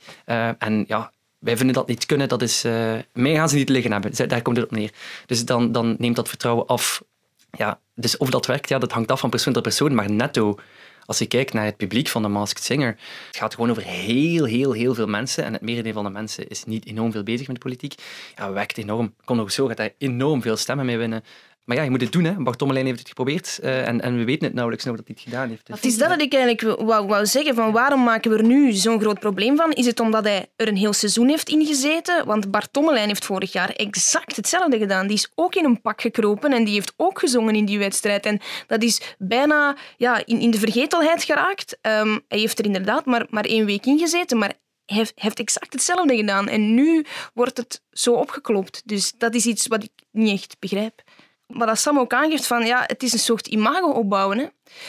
En 0.58 0.84
ja, 0.88 1.12
wij 1.38 1.56
vinden 1.56 1.74
dat 1.74 1.88
niet 1.88 2.06
kunnen, 2.06 2.28
dat 2.28 2.42
is, 2.42 2.64
uh, 2.64 2.94
mij 3.12 3.34
gaan 3.34 3.48
ze 3.48 3.56
niet 3.56 3.68
liggen 3.68 3.92
hebben. 3.92 4.28
Daar 4.28 4.42
komt 4.42 4.56
het 4.56 4.66
op 4.66 4.70
neer. 4.70 4.90
Dus 5.26 5.44
dan, 5.44 5.72
dan 5.72 5.96
neemt 5.98 6.16
dat 6.16 6.28
vertrouwen 6.28 6.66
af. 6.66 7.02
Ja, 7.50 7.80
dus 7.94 8.16
of 8.16 8.30
dat 8.30 8.46
werkt, 8.46 8.68
ja, 8.68 8.78
dat 8.78 8.92
hangt 8.92 9.10
af 9.10 9.20
van 9.20 9.30
persoon 9.30 9.52
tot 9.52 9.62
persoon, 9.62 9.94
maar 9.94 10.10
netto, 10.10 10.58
als 11.04 11.18
je 11.18 11.26
kijkt 11.26 11.52
naar 11.52 11.64
het 11.64 11.76
publiek 11.76 12.08
van 12.08 12.22
de 12.22 12.28
Masked 12.28 12.64
Singer, 12.64 12.98
het 13.26 13.36
gaat 13.36 13.54
gewoon 13.54 13.70
over 13.70 13.82
heel, 13.82 14.44
heel, 14.44 14.72
heel 14.72 14.94
veel 14.94 15.06
mensen 15.06 15.44
en 15.44 15.52
het 15.52 15.62
merendeel 15.62 15.92
van 15.92 16.04
de 16.04 16.10
mensen 16.10 16.48
is 16.48 16.64
niet 16.64 16.86
enorm 16.86 17.12
veel 17.12 17.22
bezig 17.22 17.48
met 17.48 17.58
politiek. 17.58 17.94
Ja, 18.36 18.52
werkt 18.52 18.78
enorm. 18.78 19.14
Kon 19.24 19.40
ook 19.40 19.50
zo 19.50 19.66
gaat 19.66 19.78
hij 19.78 19.94
enorm 19.98 20.42
veel 20.42 20.56
stemmen 20.56 20.86
mee 20.86 20.98
winnen. 20.98 21.24
Maar 21.66 21.76
ja, 21.76 21.82
je 21.82 21.90
moet 21.90 22.00
het 22.00 22.12
doen. 22.12 22.24
Hè. 22.24 22.34
Bart 22.34 22.58
Tommelijn 22.58 22.86
heeft 22.86 22.98
het 22.98 23.08
geprobeerd 23.08 23.58
uh, 23.62 23.88
en, 23.88 24.00
en 24.00 24.16
we 24.16 24.24
weten 24.24 24.44
het 24.44 24.52
nauwelijks 24.52 24.84
nog 24.86 24.96
dat 24.96 25.06
hij 25.06 25.14
het 25.18 25.24
gedaan 25.24 25.48
heeft. 25.48 25.68
Het 25.68 25.84
is 25.84 25.98
dat 25.98 26.08
wat 26.08 26.20
ik 26.20 26.34
eigenlijk 26.34 26.80
wou, 26.80 27.06
wou 27.06 27.26
zeggen. 27.26 27.54
Van 27.54 27.72
waarom 27.72 28.02
maken 28.02 28.30
we 28.30 28.36
er 28.36 28.44
nu 28.44 28.72
zo'n 28.72 29.00
groot 29.00 29.18
probleem 29.18 29.56
van? 29.56 29.72
Is 29.72 29.86
het 29.86 30.00
omdat 30.00 30.24
hij 30.24 30.46
er 30.56 30.68
een 30.68 30.76
heel 30.76 30.92
seizoen 30.92 31.28
heeft 31.28 31.48
ingezeten? 31.48 32.26
Want 32.26 32.50
Bart 32.50 32.72
Tommelijn 32.72 33.08
heeft 33.08 33.24
vorig 33.24 33.52
jaar 33.52 33.70
exact 33.70 34.36
hetzelfde 34.36 34.78
gedaan. 34.78 35.06
Die 35.06 35.16
is 35.16 35.30
ook 35.34 35.54
in 35.54 35.64
een 35.64 35.80
pak 35.80 36.00
gekropen 36.00 36.52
en 36.52 36.64
die 36.64 36.74
heeft 36.74 36.92
ook 36.96 37.18
gezongen 37.18 37.54
in 37.54 37.64
die 37.64 37.78
wedstrijd. 37.78 38.26
En 38.26 38.40
dat 38.66 38.82
is 38.82 39.14
bijna 39.18 39.76
ja, 39.96 40.26
in, 40.26 40.40
in 40.40 40.50
de 40.50 40.58
vergetelheid 40.58 41.24
geraakt. 41.24 41.78
Um, 41.82 42.20
hij 42.28 42.38
heeft 42.38 42.58
er 42.58 42.64
inderdaad 42.64 43.04
maar, 43.04 43.26
maar 43.30 43.44
één 43.44 43.66
week 43.66 43.86
in 43.86 43.98
gezeten, 43.98 44.38
maar 44.38 44.52
heeft, 44.84 45.12
heeft 45.14 45.38
exact 45.38 45.72
hetzelfde 45.72 46.16
gedaan. 46.16 46.48
En 46.48 46.74
nu 46.74 47.04
wordt 47.34 47.56
het 47.56 47.82
zo 47.90 48.12
opgeklopt. 48.12 48.82
Dus 48.84 49.12
dat 49.18 49.34
is 49.34 49.46
iets 49.46 49.66
wat 49.66 49.82
ik 49.82 49.90
niet 50.10 50.32
echt 50.32 50.56
begrijp. 50.58 51.02
Maar 51.46 51.66
dat 51.66 51.78
Sam 51.78 51.98
ook 51.98 52.12
aangeeft 52.12 52.46
van 52.46 52.66
ja, 52.66 52.84
het 52.86 53.02
is 53.02 53.12
een 53.12 53.18
soort 53.18 53.46
imago 53.46 53.90
opbouwen. 53.90 54.38
Hè. 54.38 54.44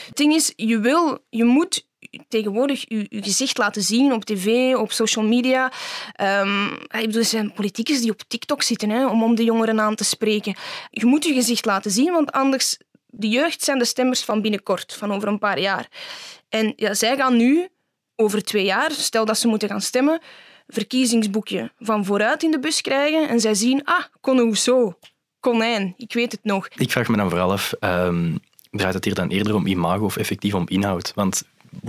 Het 0.05 0.15
ding 0.15 0.33
is, 0.33 0.53
je 0.55 0.79
wil, 0.79 1.25
je 1.29 1.43
moet 1.43 1.87
tegenwoordig 2.27 2.85
je, 2.87 3.07
gezicht 3.09 3.57
laten 3.57 3.81
zien 3.81 4.13
op 4.13 4.25
tv, 4.25 4.75
op 4.75 4.91
social 4.91 5.25
media. 5.25 5.71
Um, 6.21 6.73
ik 6.73 7.05
bedoel, 7.05 7.21
er 7.21 7.25
zijn 7.25 7.53
politiekers 7.53 8.01
die 8.01 8.11
op 8.11 8.21
TikTok 8.27 8.61
zitten 8.61 8.89
hè, 8.89 9.07
om, 9.07 9.23
om 9.23 9.35
de 9.35 9.43
jongeren 9.43 9.79
aan 9.79 9.95
te 9.95 10.03
spreken. 10.03 10.55
Je 10.89 11.05
moet 11.05 11.25
je 11.25 11.33
gezicht 11.33 11.65
laten 11.65 11.91
zien, 11.91 12.11
want 12.11 12.31
anders... 12.31 12.77
De 13.09 13.29
jeugd 13.29 13.63
zijn 13.63 13.79
de 13.79 13.85
stemmers 13.85 14.23
van 14.23 14.41
binnenkort, 14.41 14.93
van 14.93 15.13
over 15.13 15.27
een 15.27 15.39
paar 15.39 15.59
jaar. 15.59 15.87
En 16.49 16.73
ja, 16.75 16.93
zij 16.93 17.15
gaan 17.15 17.37
nu, 17.37 17.67
over 18.15 18.43
twee 18.43 18.63
jaar, 18.63 18.91
stel 18.91 19.25
dat 19.25 19.37
ze 19.37 19.47
moeten 19.47 19.69
gaan 19.69 19.81
stemmen, 19.81 20.21
verkiezingsboekje 20.67 21.71
van 21.79 22.05
vooruit 22.05 22.43
in 22.43 22.51
de 22.51 22.59
bus 22.59 22.81
krijgen 22.81 23.27
en 23.27 23.39
zij 23.39 23.53
zien, 23.53 23.83
ah, 23.83 24.03
Conno 24.21 24.53
zo 24.53 24.97
konijn. 25.39 25.93
Ik 25.97 26.13
weet 26.13 26.31
het 26.31 26.43
nog. 26.43 26.67
Ik 26.75 26.91
vraag 26.91 27.07
me 27.07 27.17
dan 27.17 27.29
vooral 27.29 27.51
af, 27.51 27.73
um, 27.79 28.39
draait 28.71 28.93
het 28.93 29.05
hier 29.05 29.13
dan 29.15 29.29
eerder 29.29 29.55
om 29.55 29.67
imago 29.67 30.05
of 30.05 30.17
effectief 30.17 30.53
om 30.53 30.63
inhoud? 30.67 31.11
Want 31.15 31.43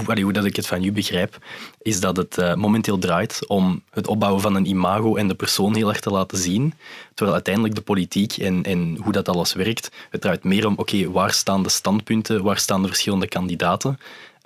hoe 0.04 0.32
dat 0.32 0.44
ik 0.44 0.56
het 0.56 0.66
van 0.66 0.84
u 0.84 0.92
begrijp, 0.92 1.38
is 1.82 2.00
dat 2.00 2.16
het 2.16 2.38
uh, 2.38 2.54
momenteel 2.54 2.98
draait 2.98 3.46
om 3.46 3.82
het 3.90 4.06
opbouwen 4.06 4.42
van 4.42 4.54
een 4.54 4.66
imago 4.66 5.16
en 5.16 5.28
de 5.28 5.34
persoon 5.34 5.74
heel 5.74 5.88
erg 5.88 6.00
te 6.00 6.10
laten 6.10 6.38
zien. 6.38 6.74
Terwijl 7.08 7.32
uiteindelijk 7.34 7.74
de 7.74 7.80
politiek 7.80 8.36
en, 8.36 8.62
en 8.62 8.98
hoe 9.02 9.12
dat 9.12 9.28
alles 9.28 9.52
werkt, 9.52 9.90
het 10.10 10.20
draait 10.20 10.44
meer 10.44 10.66
om, 10.66 10.74
oké, 10.76 11.10
waar 11.10 11.32
staan 11.32 11.62
de 11.62 11.68
standpunten, 11.68 12.42
waar 12.42 12.58
staan 12.58 12.82
de 12.82 12.88
verschillende 12.88 13.28
kandidaten? 13.28 13.98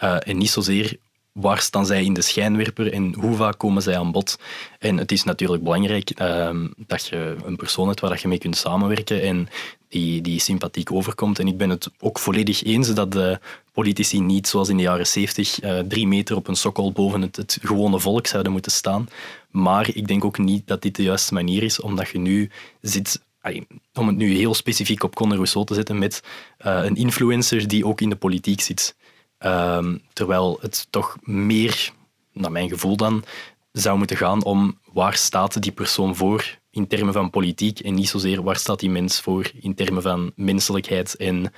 Uh, 0.04 0.16
en 0.28 0.38
niet 0.38 0.50
zozeer 0.50 0.97
waar 1.32 1.60
staan 1.60 1.86
zij 1.86 2.04
in 2.04 2.12
de 2.12 2.22
schijnwerper 2.22 2.92
en 2.92 3.14
hoe 3.14 3.36
vaak 3.36 3.58
komen 3.58 3.82
zij 3.82 3.98
aan 3.98 4.12
bod. 4.12 4.38
En 4.78 4.96
het 4.96 5.12
is 5.12 5.24
natuurlijk 5.24 5.62
belangrijk 5.62 6.10
ehm, 6.10 6.68
dat 6.76 7.06
je 7.06 7.36
een 7.44 7.56
persoon 7.56 7.88
hebt 7.88 8.00
waar 8.00 8.18
je 8.22 8.28
mee 8.28 8.38
kunt 8.38 8.56
samenwerken 8.56 9.22
en 9.22 9.48
die, 9.88 10.20
die 10.20 10.40
sympathiek 10.40 10.92
overkomt. 10.92 11.38
En 11.38 11.46
ik 11.46 11.56
ben 11.56 11.70
het 11.70 11.90
ook 11.98 12.18
volledig 12.18 12.64
eens 12.64 12.94
dat 12.94 13.12
de 13.12 13.38
politici 13.72 14.20
niet, 14.20 14.48
zoals 14.48 14.68
in 14.68 14.76
de 14.76 14.82
jaren 14.82 15.06
zeventig, 15.06 15.62
uh, 15.62 15.78
drie 15.78 16.06
meter 16.06 16.36
op 16.36 16.48
een 16.48 16.56
sokkel 16.56 16.92
boven 16.92 17.22
het, 17.22 17.36
het 17.36 17.58
gewone 17.62 18.00
volk 18.00 18.26
zouden 18.26 18.52
moeten 18.52 18.72
staan. 18.72 19.08
Maar 19.50 19.88
ik 19.94 20.06
denk 20.06 20.24
ook 20.24 20.38
niet 20.38 20.66
dat 20.66 20.82
dit 20.82 20.96
de 20.96 21.02
juiste 21.02 21.34
manier 21.34 21.62
is, 21.62 21.80
omdat 21.80 22.08
je 22.08 22.18
nu 22.18 22.50
zit 22.80 23.20
om 23.94 24.06
het 24.06 24.16
nu 24.16 24.34
heel 24.34 24.54
specifiek 24.54 25.02
op 25.02 25.14
Conor 25.14 25.34
Rousseau 25.34 25.66
te 25.66 25.74
zetten, 25.74 25.98
met 25.98 26.22
uh, 26.66 26.80
een 26.84 26.96
influencer 26.96 27.68
die 27.68 27.86
ook 27.86 28.00
in 28.00 28.08
de 28.08 28.16
politiek 28.16 28.60
zit. 28.60 28.94
Ehm, 29.42 29.96
terwijl 30.12 30.58
het 30.61 30.87
toch 30.90 31.16
meer, 31.20 31.92
naar 32.32 32.52
mijn 32.52 32.68
gevoel 32.68 32.96
dan, 32.96 33.25
zou 33.72 33.99
moeten 33.99 34.16
gaan 34.16 34.44
om 34.44 34.78
waar 34.92 35.14
staat 35.14 35.62
die 35.62 35.72
persoon 35.72 36.16
voor 36.16 36.58
in 36.70 36.87
termen 36.87 37.12
van 37.12 37.30
politiek 37.30 37.80
en 37.80 37.94
niet 37.94 38.08
zozeer 38.08 38.42
waar 38.42 38.56
staat 38.56 38.80
die 38.80 38.90
mens 38.90 39.20
voor 39.20 39.50
in 39.61 39.75
termen 39.75 40.02
van 40.02 40.32
menselijkheid 40.37 41.16
en 41.16 41.52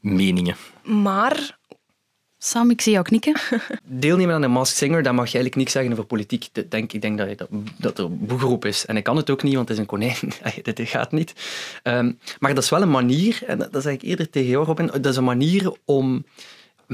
meningen. 0.00 0.56
Maar 0.82 1.58
Sam, 2.38 2.70
ik 2.70 2.80
zie 2.80 2.92
jou 2.92 3.04
knikken. 3.04 3.34
Deelnemen 3.84 4.34
aan 4.34 4.40
de 4.40 4.48
Masked 4.48 4.78
Singer, 4.78 5.02
daar 5.02 5.14
mag 5.14 5.26
je 5.26 5.38
eigenlijk 5.38 5.56
niks 5.56 5.72
zeggen 5.72 5.92
over 5.92 6.04
politiek. 6.04 6.48
Ik 6.52 6.70
denk, 6.70 6.92
ik 6.92 7.02
denk 7.02 7.18
dat, 7.18 7.38
dat, 7.38 7.48
dat 7.76 7.98
er 7.98 8.16
boegeroep 8.16 8.64
is. 8.64 8.86
En 8.86 8.96
ik 8.96 9.04
kan 9.04 9.16
het 9.16 9.30
ook 9.30 9.42
niet, 9.42 9.54
want 9.54 9.68
het 9.68 9.76
is 9.76 9.82
een 9.82 9.88
konijn. 9.88 10.32
Dit 10.74 10.80
gaat 10.80 11.12
niet. 11.12 11.32
Um, 11.82 12.18
maar 12.38 12.54
dat 12.54 12.64
is 12.64 12.70
wel 12.70 12.82
een 12.82 12.90
manier, 12.90 13.42
en 13.46 13.58
dat 13.70 13.82
zeg 13.82 13.92
ik 13.92 14.02
eerder 14.02 14.30
tegen 14.30 14.50
jou, 14.50 14.64
Robin, 14.64 14.86
dat 14.86 15.06
is 15.06 15.16
een 15.16 15.24
manier 15.24 15.72
om 15.84 16.24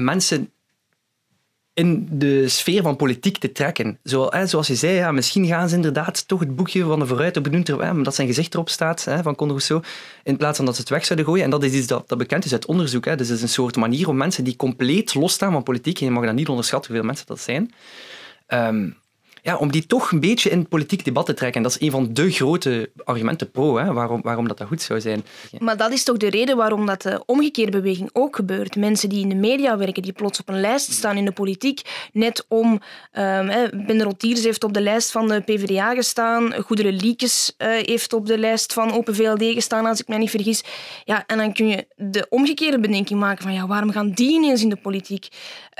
mensen 0.03 0.51
in 1.79 2.07
de 2.11 2.49
sfeer 2.49 2.81
van 2.81 2.95
politiek 2.95 3.37
te 3.37 3.51
trekken. 3.51 3.99
zoals 4.03 4.67
je 4.67 4.75
zei, 4.75 4.93
ja, 4.93 5.11
misschien 5.11 5.45
gaan 5.45 5.69
ze 5.69 5.75
inderdaad 5.75 6.27
toch 6.27 6.39
het 6.39 6.55
boekje 6.55 6.83
van 6.83 6.99
de 6.99 7.07
vooruit 7.07 7.41
benoemd, 7.43 7.71
omdat 7.71 8.15
zijn 8.15 8.27
gezicht 8.27 8.53
erop 8.53 8.69
staat, 8.69 9.03
hè, 9.03 9.21
van 9.21 9.35
Conor 9.35 9.53
Rousseau, 9.53 9.83
in 10.23 10.37
plaats 10.37 10.57
van 10.57 10.65
dat 10.65 10.75
ze 10.75 10.81
het 10.81 10.89
weg 10.89 11.05
zouden 11.05 11.27
gooien. 11.27 11.43
En 11.43 11.49
dat 11.49 11.63
is 11.63 11.73
iets 11.73 11.87
dat, 11.87 12.09
dat 12.09 12.17
bekend 12.17 12.45
is 12.45 12.51
uit 12.51 12.65
onderzoek. 12.65 13.05
Hè. 13.05 13.15
Dus 13.15 13.27
het 13.27 13.37
is 13.37 13.43
een 13.43 13.49
soort 13.49 13.75
manier 13.75 14.07
om 14.07 14.17
mensen 14.17 14.43
die 14.43 14.55
compleet 14.55 15.13
losstaan 15.13 15.51
van 15.51 15.63
politiek, 15.63 15.99
en 15.99 16.05
je 16.05 16.11
mag 16.11 16.25
dat 16.25 16.33
niet 16.33 16.49
onderschatten 16.49 16.91
hoeveel 16.91 17.07
mensen 17.07 17.27
dat 17.27 17.39
zijn, 17.39 17.73
um, 18.47 18.97
ja, 19.41 19.57
om 19.57 19.71
die 19.71 19.85
toch 19.85 20.11
een 20.11 20.19
beetje 20.19 20.49
in 20.49 20.59
het 20.59 20.69
politiek 20.69 21.05
debat 21.05 21.25
te 21.25 21.33
trekken. 21.33 21.61
Dat 21.61 21.71
is 21.71 21.81
een 21.81 21.91
van 21.91 22.13
de 22.13 22.31
grote 22.31 22.89
argumenten 23.03 23.51
pro, 23.51 23.77
hè, 23.77 23.93
waarom, 23.93 24.21
waarom 24.21 24.47
dat, 24.47 24.57
dat 24.57 24.67
goed 24.67 24.81
zou 24.81 25.01
zijn. 25.01 25.23
Maar 25.57 25.77
dat 25.77 25.91
is 25.91 26.03
toch 26.03 26.17
de 26.17 26.29
reden 26.29 26.57
waarom 26.57 26.85
dat 26.85 27.01
de 27.01 27.23
omgekeerde 27.25 27.71
beweging 27.71 28.09
ook 28.13 28.35
gebeurt. 28.35 28.75
Mensen 28.75 29.09
die 29.09 29.21
in 29.21 29.29
de 29.29 29.35
media 29.35 29.77
werken, 29.77 30.03
die 30.03 30.13
plots 30.13 30.39
op 30.39 30.49
een 30.49 30.61
lijst 30.61 30.91
staan 30.91 31.17
in 31.17 31.25
de 31.25 31.31
politiek, 31.31 31.81
net 32.13 32.45
om... 32.47 32.81
Um, 33.13 34.01
Rotiers 34.09 34.43
heeft 34.43 34.63
op 34.63 34.73
de 34.73 34.81
lijst 34.81 35.11
van 35.11 35.27
de 35.27 35.39
PvdA 35.39 35.93
gestaan, 35.93 36.53
Goedere 36.53 36.91
Liekes 36.91 37.53
heeft 37.57 38.13
op 38.13 38.25
de 38.25 38.37
lijst 38.37 38.73
van 38.73 38.91
Open 38.91 39.15
VLD 39.15 39.43
gestaan, 39.43 39.85
als 39.85 40.01
ik 40.01 40.07
mij 40.07 40.17
niet 40.17 40.29
vergis. 40.29 40.63
Ja, 41.05 41.23
en 41.27 41.37
dan 41.37 41.53
kun 41.53 41.67
je 41.67 41.87
de 41.95 42.25
omgekeerde 42.29 42.79
bedenking 42.79 43.19
maken 43.19 43.43
van 43.43 43.53
ja, 43.53 43.67
waarom 43.67 43.91
gaan 43.91 44.11
die 44.11 44.31
ineens 44.31 44.61
in 44.61 44.69
de 44.69 44.75
politiek? 44.75 45.27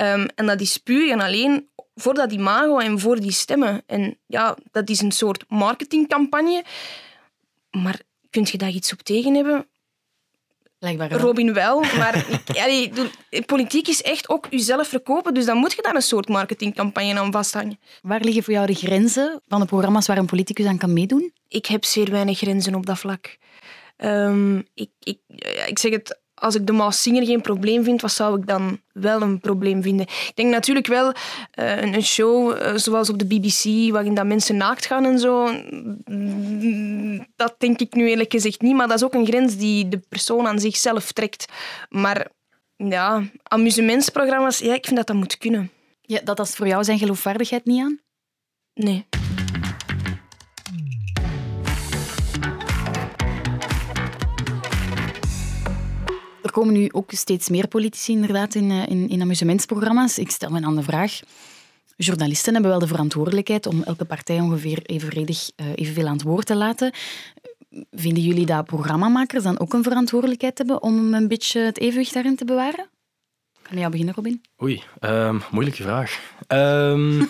Um, 0.02 0.26
en 0.34 0.46
dat 0.46 0.60
is 0.60 0.76
puur 0.76 1.10
en 1.10 1.20
alleen 1.20 1.68
voor 1.94 2.14
dat 2.14 2.32
imago 2.32 2.78
en 2.78 2.98
voor 2.98 3.20
die 3.20 3.32
stemmen. 3.32 3.82
En 3.86 4.18
ja, 4.26 4.56
dat 4.70 4.88
is 4.88 5.00
een 5.00 5.12
soort 5.12 5.44
marketingcampagne. 5.48 6.64
Maar 7.70 8.00
kun 8.30 8.46
je 8.50 8.58
daar 8.58 8.70
iets 8.70 8.92
op 8.92 9.02
tegen 9.02 9.34
hebben? 9.34 9.68
Blijkbaar 10.78 11.12
Robin 11.12 11.52
wel, 11.52 11.80
maar 11.98 12.26
ik, 13.30 13.46
politiek 13.46 13.88
is 13.88 14.02
echt 14.02 14.28
ook 14.28 14.46
jezelf 14.50 14.88
verkopen, 14.88 15.34
dus 15.34 15.44
dan 15.44 15.56
moet 15.56 15.72
je 15.72 15.82
daar 15.82 15.94
een 15.94 16.02
soort 16.02 16.28
marketingcampagne 16.28 17.18
aan 17.18 17.32
vasthangen. 17.32 17.78
Waar 18.02 18.20
liggen 18.20 18.42
voor 18.42 18.52
jou 18.52 18.66
de 18.66 18.74
grenzen 18.74 19.40
van 19.48 19.60
de 19.60 19.66
programma's 19.66 20.06
waar 20.06 20.18
een 20.18 20.26
politicus 20.26 20.66
aan 20.66 20.78
kan 20.78 20.92
meedoen? 20.92 21.32
Ik 21.48 21.66
heb 21.66 21.84
zeer 21.84 22.10
weinig 22.10 22.38
grenzen 22.38 22.74
op 22.74 22.86
dat 22.86 22.98
vlak. 22.98 23.38
Um, 23.96 24.66
ik, 24.74 24.90
ik, 24.98 25.18
ik 25.66 25.78
zeg 25.78 25.92
het 25.92 26.19
als 26.40 26.54
ik 26.54 26.66
de 26.66 26.72
Maas 26.72 27.02
Singer 27.02 27.24
geen 27.24 27.40
probleem 27.40 27.84
vind, 27.84 28.00
wat 28.00 28.12
zou 28.12 28.38
ik 28.40 28.46
dan 28.46 28.80
wel 28.92 29.22
een 29.22 29.40
probleem 29.40 29.82
vinden? 29.82 30.06
Ik 30.06 30.32
denk 30.34 30.50
natuurlijk 30.50 30.86
wel 30.86 31.12
uh, 31.58 31.82
een 31.82 32.02
show 32.02 32.56
uh, 32.56 32.76
zoals 32.76 33.10
op 33.10 33.18
de 33.18 33.24
BBC, 33.24 33.92
waarin 33.92 34.14
dat 34.14 34.26
mensen 34.26 34.56
naakt 34.56 34.86
gaan 34.86 35.04
en 35.04 35.18
zo. 35.18 35.50
Dat 37.36 37.54
denk 37.58 37.80
ik 37.80 37.94
nu 37.94 38.08
eerlijk 38.08 38.32
gezegd 38.32 38.60
niet, 38.60 38.74
maar 38.74 38.88
dat 38.88 38.96
is 38.96 39.04
ook 39.04 39.14
een 39.14 39.26
grens 39.26 39.56
die 39.56 39.88
de 39.88 40.00
persoon 40.08 40.46
aan 40.46 40.60
zichzelf 40.60 41.12
trekt. 41.12 41.44
Maar 41.88 42.28
ja, 42.76 43.22
amusementsprogramma's, 43.42 44.58
ja, 44.58 44.74
ik 44.74 44.84
vind 44.84 44.96
dat 44.96 45.06
dat 45.06 45.16
moet 45.16 45.38
kunnen. 45.38 45.70
Ja, 46.02 46.20
dat 46.24 46.38
is 46.38 46.54
voor 46.54 46.66
jou 46.66 46.84
zijn 46.84 46.98
geloofwaardigheid 46.98 47.64
niet 47.64 47.82
aan? 47.82 47.98
Nee. 48.74 49.06
Er 56.50 56.56
komen 56.56 56.74
nu 56.74 56.88
ook 56.92 57.10
steeds 57.12 57.48
meer 57.48 57.68
politici 57.68 58.12
inderdaad 58.12 58.54
in, 58.54 58.70
eh, 58.70 58.86
in, 58.86 59.08
in 59.08 59.22
amusementsprogramma's. 59.22 60.18
Ik 60.18 60.30
stel 60.30 60.50
me 60.50 60.56
een 60.56 60.64
andere 60.64 60.86
vraag. 60.86 61.20
Journalisten 61.96 62.52
hebben 62.52 62.70
wel 62.70 62.80
de 62.80 62.86
verantwoordelijkheid 62.86 63.66
om 63.66 63.82
elke 63.82 64.04
partij 64.04 64.40
ongeveer 64.40 64.82
evenredig, 64.82 65.50
uh, 65.56 65.66
evenveel 65.74 66.06
aan 66.06 66.12
het 66.12 66.22
woord 66.22 66.46
te 66.46 66.56
laten. 66.56 66.92
Vinden 67.90 68.22
jullie 68.22 68.46
dat 68.46 68.64
programmamakers 68.64 69.42
dan 69.42 69.58
ook 69.58 69.72
een 69.72 69.82
verantwoordelijkheid 69.82 70.58
hebben 70.58 70.82
om 70.82 71.14
een 71.14 71.28
beetje 71.28 71.60
het 71.60 71.78
evenwicht 71.78 72.14
daarin 72.14 72.36
te 72.36 72.44
bewaren? 72.44 72.88
Kan 73.62 73.78
jou 73.78 73.90
beginnen, 73.90 74.14
Robin? 74.14 74.40
Oei, 74.62 74.82
um, 75.00 75.42
moeilijke 75.50 75.82
vraag. 75.82 76.20
Um, 76.52 77.28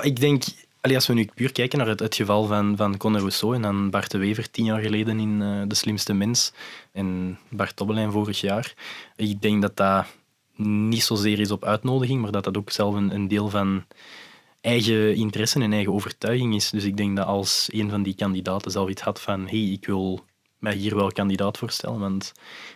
ik 0.00 0.20
denk 0.20 0.42
Als 0.82 1.06
we 1.06 1.14
nu 1.14 1.28
puur 1.34 1.52
kijken 1.52 1.78
naar 1.78 1.88
het, 1.88 2.00
het 2.00 2.14
geval 2.14 2.46
van, 2.46 2.76
van 2.76 2.96
Conor 2.96 3.20
Rousseau 3.20 3.54
en 3.54 3.62
dan 3.62 3.90
Bart 3.90 4.10
de 4.10 4.18
Wever 4.18 4.50
tien 4.50 4.64
jaar 4.64 4.80
geleden 4.80 5.20
in 5.20 5.40
uh, 5.40 5.62
De 5.66 5.74
Slimste 5.74 6.12
Mens 6.12 6.52
en 6.92 7.38
Bart 7.50 7.76
Tobbelijn 7.76 8.12
vorig 8.12 8.40
jaar, 8.40 8.74
ik 9.16 9.42
denk 9.42 9.62
dat 9.62 9.76
dat 9.76 10.06
niet 10.56 11.02
zozeer 11.02 11.40
is 11.40 11.50
op 11.50 11.64
uitnodiging, 11.64 12.20
maar 12.20 12.32
dat 12.32 12.44
dat 12.44 12.56
ook 12.56 12.70
zelf 12.70 12.94
een, 12.94 13.14
een 13.14 13.28
deel 13.28 13.48
van 13.48 13.84
eigen 14.60 15.14
interesse 15.14 15.60
en 15.60 15.72
eigen 15.72 15.92
overtuiging 15.92 16.54
is. 16.54 16.70
Dus 16.70 16.84
ik 16.84 16.96
denk 16.96 17.16
dat 17.16 17.26
als 17.26 17.68
een 17.72 17.90
van 17.90 18.02
die 18.02 18.14
kandidaten 18.14 18.70
zelf 18.70 18.88
iets 18.88 19.02
had 19.02 19.20
van 19.20 19.48
hey, 19.48 19.62
ik 19.62 19.86
wil 19.86 20.24
mij 20.58 20.74
hier 20.74 20.96
wel 20.96 21.12
kandidaat 21.12 21.58
voorstellen, 21.58 22.00
want 22.00 22.32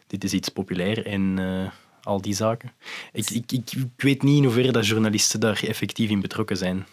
dit 0.07 0.25
is 0.25 0.33
iets 0.33 0.49
populair 0.49 1.07
en 1.07 1.37
uh, 1.39 1.71
al 2.03 2.21
die 2.21 2.35
zaken. 2.35 2.73
Ik, 3.13 3.31
ik, 3.31 3.53
ik, 3.53 3.73
ik 3.73 4.03
weet 4.03 4.23
niet 4.23 4.37
in 4.37 4.45
hoeverre 4.45 4.73
dat 4.73 4.87
journalisten 4.87 5.41
daar 5.41 5.63
effectief 5.65 6.11
in 6.11 6.21
betrokken 6.21 6.57
zijn 6.57 6.87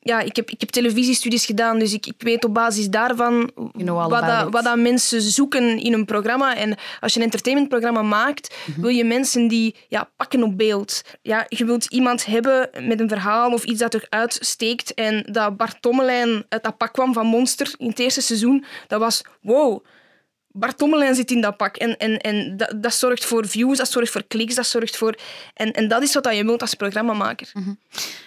ja, 0.00 0.20
ik 0.20 0.36
heb, 0.36 0.50
ik 0.50 0.60
heb 0.60 0.68
televisiestudies 0.68 1.46
gedaan, 1.46 1.78
dus 1.78 1.92
ik, 1.92 2.06
ik 2.06 2.14
weet 2.18 2.44
op 2.44 2.54
basis 2.54 2.88
daarvan 2.88 3.50
wat, 3.84 4.10
dat, 4.10 4.50
wat 4.50 4.64
dat 4.64 4.78
mensen 4.78 5.22
zoeken 5.22 5.78
in 5.78 5.92
een 5.92 6.04
programma. 6.04 6.56
En 6.56 6.76
als 7.00 7.12
je 7.12 7.18
een 7.18 7.24
entertainmentprogramma 7.24 8.02
maakt, 8.02 8.54
mhm. 8.66 8.80
wil 8.80 8.90
je 8.90 9.04
mensen 9.04 9.48
die 9.48 9.74
ja, 9.88 10.10
pakken 10.16 10.42
op 10.42 10.58
beeld. 10.58 11.02
Ja, 11.22 11.46
je 11.48 11.64
wilt 11.64 11.84
iemand 11.84 12.26
hebben 12.26 12.70
met 12.80 13.00
een 13.00 13.08
verhaal 13.08 13.52
of 13.52 13.64
iets 13.64 13.80
dat 13.80 13.94
eruit 13.94 14.38
steekt. 14.40 14.94
En 14.94 15.24
dat 15.30 15.56
Bart 15.56 15.82
Tommelijn 15.82 16.44
uit 16.48 16.62
dat 16.62 16.76
pak 16.76 16.92
kwam 16.92 17.12
van 17.12 17.26
Monster 17.26 17.74
in 17.78 17.88
het 17.88 17.98
eerste 17.98 18.22
seizoen, 18.22 18.64
dat 18.86 19.00
was 19.00 19.22
wow 19.40 19.84
Bart 20.52 20.78
Tommelijn 20.78 21.14
zit 21.14 21.30
in 21.30 21.40
dat 21.40 21.56
pak. 21.56 21.76
En, 21.76 21.96
en, 21.96 22.18
en 22.18 22.56
dat, 22.56 22.74
dat 22.82 22.94
zorgt 22.94 23.24
voor 23.24 23.46
views, 23.46 23.78
dat 23.78 23.90
zorgt 23.90 24.10
voor 24.10 24.24
kliks, 24.28 24.54
dat 24.54 24.66
zorgt 24.66 24.96
voor... 24.96 25.14
En, 25.54 25.72
en 25.72 25.88
dat 25.88 26.02
is 26.02 26.14
wat 26.14 26.36
je 26.36 26.44
wilt 26.44 26.60
als 26.60 26.74
programmamaker. 26.74 27.50
Mhm. 27.52 27.72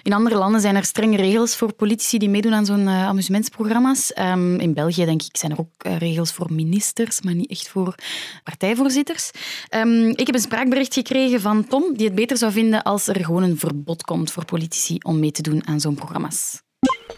In 0.03 0.13
andere 0.13 0.35
landen 0.35 0.61
zijn 0.61 0.75
er 0.75 0.83
strenge 0.83 1.17
regels 1.17 1.55
voor 1.55 1.73
politici 1.73 2.17
die 2.17 2.29
meedoen 2.29 2.53
aan 2.53 2.65
zo'n 2.65 2.87
uh, 2.87 3.07
amusementsprogramma's. 3.07 4.13
Um, 4.19 4.59
in 4.59 4.73
België, 4.73 5.05
denk 5.05 5.21
ik, 5.21 5.37
zijn 5.37 5.51
er 5.51 5.59
ook 5.59 5.85
uh, 5.85 5.97
regels 5.97 6.33
voor 6.33 6.53
ministers, 6.53 7.21
maar 7.21 7.35
niet 7.35 7.49
echt 7.49 7.69
voor 7.69 7.95
partijvoorzitters. 8.43 9.31
Um, 9.75 10.07
ik 10.09 10.25
heb 10.25 10.35
een 10.35 10.41
spraakbericht 10.41 10.93
gekregen 10.93 11.41
van 11.41 11.67
Tom, 11.67 11.93
die 11.93 12.05
het 12.05 12.15
beter 12.15 12.37
zou 12.37 12.51
vinden 12.51 12.83
als 12.83 13.07
er 13.07 13.25
gewoon 13.25 13.43
een 13.43 13.57
verbod 13.57 14.03
komt 14.03 14.31
voor 14.31 14.45
politici 14.45 14.97
om 15.01 15.19
mee 15.19 15.31
te 15.31 15.41
doen 15.41 15.67
aan 15.67 15.79
zo'n 15.79 15.95
programma's. 15.95 16.61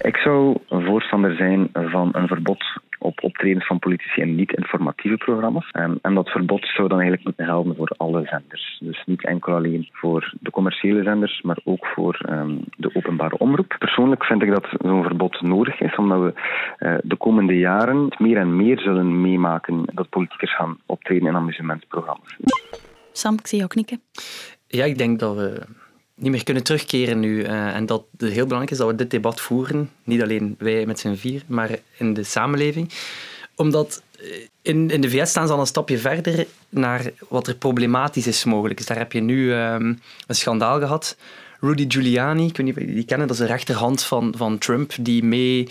Ik 0.02 0.16
zou 0.16 0.58
een 0.70 0.86
voorstander 0.86 1.36
zijn 1.36 1.70
van 1.74 2.10
een 2.12 2.28
verbod 2.28 2.64
op 3.04 3.24
optredens 3.24 3.66
van 3.66 3.80
politici 3.80 4.22
in 4.22 4.36
niet-informatieve 4.36 5.18
programma's. 5.18 5.70
Um, 5.72 6.00
en 6.02 6.14
dat 6.14 6.30
verbod 6.30 6.66
zou 6.66 6.88
dan 6.88 7.00
eigenlijk 7.00 7.28
moeten 7.28 7.46
gelden 7.46 7.76
voor 7.76 7.92
alle 7.98 8.26
zenders. 8.26 8.78
Dus 8.80 9.04
niet 9.06 9.26
enkel 9.26 9.54
alleen 9.54 9.90
voor 9.92 10.34
de 10.40 10.52
commerciële 10.52 11.04
zenders, 11.04 11.42
maar 11.42 11.60
ook 11.64 11.86
voor 11.86 12.26
um, 12.30 12.60
de 12.78 12.90
openbare 12.94 13.38
omroep. 13.38 13.76
Persoonlijk 13.80 14.26
vind 14.26 14.42
ik 14.42 14.50
dat 14.50 14.68
zo'n 14.82 15.04
verbod 15.04 15.42
nodig 15.42 15.80
is, 15.80 15.96
omdat 15.96 16.22
we 16.22 16.34
uh, 16.80 16.96
de 17.04 17.16
komende 17.16 17.58
jaren 17.58 18.16
meer 18.18 18.38
en 18.38 18.56
meer 18.56 18.80
zullen 18.80 19.22
meemaken 19.22 19.84
dat 19.94 20.10
politiekers 20.10 20.56
gaan 20.56 20.78
optreden 20.86 21.28
in 21.28 21.36
amusementsprogramma's. 21.36 22.38
Sam, 23.12 23.34
ik 23.34 23.48
zie 23.48 23.58
jou 23.58 23.70
knikken. 23.70 24.02
Ja, 24.68 24.86
ik 24.86 24.98
denk 24.98 25.20
dat 25.20 25.36
we 25.36 25.62
niet 26.16 26.32
meer 26.32 26.44
kunnen 26.44 26.64
terugkeren 26.64 27.20
nu. 27.20 27.44
Uh, 27.44 27.76
en 27.76 27.86
dat 27.86 28.04
het 28.18 28.32
heel 28.32 28.44
belangrijk 28.44 28.72
is 28.72 28.78
dat 28.78 28.88
we 28.88 28.96
dit 28.96 29.12
debat 29.12 29.42
voeren. 29.42 29.90
Niet 30.04 30.22
alleen 30.22 30.56
wij 30.58 30.86
met 30.86 31.00
z'n 31.00 31.16
vier, 31.16 31.44
maar 31.48 31.70
in 31.98 32.14
de 32.14 32.24
samenleving. 32.24 32.92
Omdat 33.56 34.04
eh, 34.20 34.26
in, 34.62 34.90
in 34.90 35.02
de 35.02 35.10
VS 35.10 35.30
staan 35.30 35.48
ze 35.48 35.54
al 35.54 35.60
een 35.60 35.68
stapje 35.68 35.98
verder 35.98 36.48
naar 36.70 37.12
wat 37.30 37.48
er 37.48 37.56
problematisch 37.56 38.28
is 38.28 38.44
mogelijk. 38.44 38.78
Dus 38.78 38.88
daar 38.88 38.98
heb 38.98 39.12
je 39.12 39.22
nu 39.22 39.54
um, 39.54 40.00
een 40.28 40.36
schandaal 40.36 40.80
gehad. 40.80 41.18
Rudy 41.60 41.86
Giuliani, 41.88 42.46
ik 42.46 42.58
weet 42.58 42.66
niet 42.66 42.76
of 42.76 42.82
jullie 42.82 42.96
die 42.96 43.06
kennen, 43.06 43.28
dat 43.28 43.36
is 43.36 43.42
de 43.42 43.52
rechterhand 43.52 44.04
van, 44.04 44.34
van 44.38 44.58
Trump, 44.58 44.92
die 45.00 45.24
mee 45.24 45.68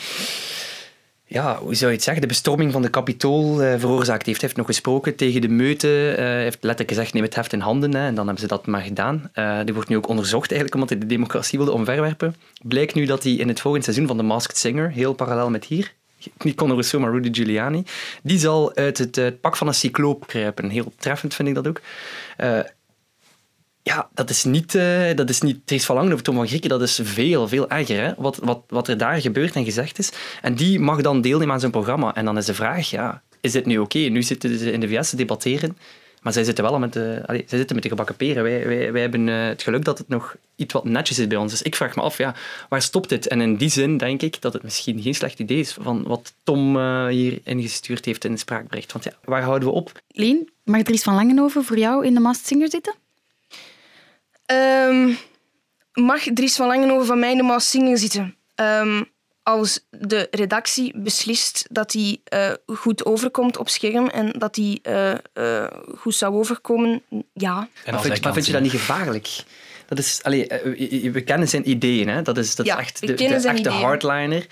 ja, 1.32 1.58
hoe 1.58 1.74
zou 1.74 1.90
je 1.90 1.96
het 1.96 2.04
zeggen, 2.04 2.22
de 2.22 2.28
bestorming 2.28 2.72
van 2.72 2.82
de 2.82 2.90
Capitool 2.90 3.62
uh, 3.62 3.74
veroorzaakt 3.78 4.26
heeft. 4.26 4.40
Hij 4.40 4.48
heeft 4.48 4.56
nog 4.56 4.66
gesproken 4.66 5.16
tegen 5.16 5.40
de 5.40 5.48
meute, 5.48 6.16
uh, 6.18 6.24
heeft 6.24 6.58
letterlijk 6.60 6.88
gezegd 6.88 7.12
neem 7.12 7.22
het 7.22 7.34
heft 7.34 7.52
in 7.52 7.60
handen 7.60 7.94
hè, 7.94 8.06
en 8.06 8.14
dan 8.14 8.24
hebben 8.24 8.42
ze 8.42 8.48
dat 8.48 8.66
maar 8.66 8.80
gedaan. 8.80 9.30
Die 9.64 9.74
wordt 9.74 9.88
nu 9.88 9.96
ook 9.96 10.08
onderzocht 10.08 10.50
eigenlijk 10.50 10.74
omdat 10.74 10.88
hij 10.88 10.98
de 10.98 11.14
democratie 11.14 11.58
wilde 11.58 11.74
omverwerpen. 11.74 12.36
Blijkt 12.62 12.94
nu 12.94 13.04
dat 13.04 13.22
hij 13.22 13.32
in 13.32 13.48
het 13.48 13.60
volgende 13.60 13.84
seizoen 13.84 14.06
van 14.06 14.16
The 14.16 14.22
Masked 14.22 14.56
Singer, 14.56 14.90
heel 14.90 15.12
parallel 15.12 15.50
met 15.50 15.64
hier, 15.64 15.92
niet 16.44 16.54
Conor 16.54 16.74
Rousseau, 16.74 17.04
maar 17.04 17.12
Rudy 17.12 17.28
Giuliani, 17.32 17.84
die 18.22 18.38
zal 18.38 18.74
uit 18.74 18.98
het, 18.98 19.40
pak 19.40 19.56
van 19.56 19.66
een 19.66 19.74
cycloop 19.74 20.26
kruipen. 20.26 20.68
Heel 20.68 20.92
treffend 20.98 21.34
vind 21.34 21.48
ik 21.48 21.54
dat 21.54 21.68
ook. 21.68 21.80
Ja, 23.82 24.08
dat 24.14 24.30
is 24.30 24.44
niet, 24.44 24.74
uh, 24.74 25.14
dat 25.14 25.28
is 25.28 25.40
niet 25.40 25.66
Dries 25.66 25.84
van 25.84 25.96
Langen 25.96 26.12
of 26.12 26.22
Tom 26.22 26.34
van 26.34 26.46
Grieken, 26.46 26.68
dat 26.68 26.82
is 26.82 27.00
veel, 27.02 27.48
veel 27.48 27.70
erger. 27.70 28.02
Hè? 28.02 28.12
Wat, 28.16 28.36
wat, 28.36 28.62
wat 28.68 28.88
er 28.88 28.98
daar 28.98 29.20
gebeurt 29.20 29.54
en 29.54 29.64
gezegd 29.64 29.98
is. 29.98 30.12
En 30.42 30.54
die 30.54 30.80
mag 30.80 31.00
dan 31.00 31.20
deelnemen 31.20 31.54
aan 31.54 31.60
zijn 31.60 31.72
programma. 31.72 32.14
En 32.14 32.24
dan 32.24 32.38
is 32.38 32.46
de 32.46 32.54
vraag, 32.54 32.90
ja, 32.90 33.22
is 33.40 33.52
dit 33.52 33.66
nu 33.66 33.78
oké? 33.78 33.98
Nu 33.98 34.22
zitten 34.22 34.58
ze 34.58 34.72
in 34.72 34.80
de 34.80 34.88
VS 34.88 35.10
te 35.10 35.16
debatteren. 35.16 35.76
Maar 36.22 36.32
zij 36.32 36.44
zitten 36.44 36.64
wel 36.64 36.78
met 36.78 36.92
de, 36.92 37.22
allez, 37.26 37.42
zij 37.46 37.58
zitten 37.58 37.74
met 37.74 37.84
de 37.84 37.90
gebakken 37.90 38.16
peren. 38.16 38.42
Wij, 38.42 38.66
wij, 38.66 38.92
wij 38.92 39.00
hebben 39.00 39.26
uh, 39.26 39.46
het 39.46 39.62
geluk 39.62 39.84
dat 39.84 39.98
het 39.98 40.08
nog 40.08 40.36
iets 40.56 40.72
wat 40.72 40.84
netjes 40.84 41.18
is 41.18 41.26
bij 41.26 41.38
ons. 41.38 41.50
Dus 41.50 41.62
ik 41.62 41.76
vraag 41.76 41.96
me 41.96 42.02
af, 42.02 42.18
ja, 42.18 42.34
waar 42.68 42.82
stopt 42.82 43.08
dit? 43.08 43.28
En 43.28 43.40
in 43.40 43.56
die 43.56 43.68
zin 43.68 43.96
denk 43.96 44.22
ik 44.22 44.40
dat 44.40 44.52
het 44.52 44.62
misschien 44.62 45.02
geen 45.02 45.14
slecht 45.14 45.38
idee 45.38 45.58
is 45.58 45.72
van 45.80 46.02
wat 46.02 46.34
Tom 46.42 46.76
uh, 46.76 47.06
hier 47.06 47.40
ingestuurd 47.44 48.04
heeft 48.04 48.24
in 48.24 48.30
het 48.30 48.40
spraakbericht. 48.40 48.92
Want 48.92 49.04
ja, 49.04 49.12
waar 49.24 49.42
houden 49.42 49.68
we 49.68 49.74
op? 49.74 50.02
Leen, 50.08 50.50
mag 50.64 50.82
Dries 50.82 51.02
van 51.02 51.14
Langenhoven 51.14 51.64
voor 51.64 51.78
jou 51.78 52.06
in 52.06 52.14
de 52.14 52.20
Masked 52.20 52.46
Singer 52.46 52.70
zitten? 52.70 52.94
Um, 54.52 55.18
mag 55.92 56.20
Dries 56.34 56.56
van 56.56 56.66
Langenhoven 56.66 57.06
van 57.06 57.18
mij 57.18 57.36
Masked 57.36 57.70
Singer 57.70 57.98
zitten? 57.98 58.36
Um, 58.54 59.10
als 59.42 59.86
de 59.90 60.28
redactie 60.30 60.98
beslist 60.98 61.66
dat 61.70 61.92
hij 61.92 62.20
uh, 62.34 62.52
goed 62.66 63.04
overkomt 63.04 63.56
op 63.56 63.68
scherm 63.68 64.06
en 64.06 64.32
dat 64.38 64.56
hij 64.56 64.78
uh, 64.82 65.14
uh, 65.34 65.66
goed 65.96 66.14
zou 66.14 66.34
overkomen, 66.34 67.02
ja. 67.32 67.68
En 67.84 67.92
maar, 67.92 68.02
vind, 68.02 68.22
maar 68.22 68.32
vind 68.32 68.46
je 68.46 68.52
dat 68.52 68.62
niet 68.62 68.70
gevaarlijk? 68.70 69.44
Dat 69.86 69.98
is, 69.98 70.20
allee, 70.22 70.46
we 71.12 71.22
kennen 71.24 71.48
zijn 71.48 71.70
ideeën, 71.70 72.08
hè? 72.08 72.22
dat 72.22 72.38
is, 72.38 72.54
dat 72.54 72.66
ja, 72.66 72.74
is 72.74 72.80
echt 72.80 73.00
de, 73.00 73.14
de 73.14 73.24
echte 73.24 73.68
hardliner. 73.68 74.46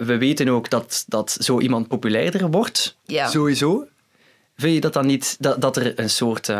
we 0.00 0.16
weten 0.18 0.48
ook 0.48 0.70
dat, 0.70 1.04
dat 1.06 1.36
zo 1.40 1.60
iemand 1.60 1.88
populairder 1.88 2.50
wordt, 2.50 2.96
ja. 3.04 3.28
sowieso. 3.28 3.86
Vind 4.56 4.74
je 4.74 4.80
dat 4.80 4.92
dan 4.92 5.06
niet, 5.06 5.36
dat, 5.38 5.60
dat 5.60 5.76
er 5.76 5.98
een 5.98 6.10
soort, 6.10 6.52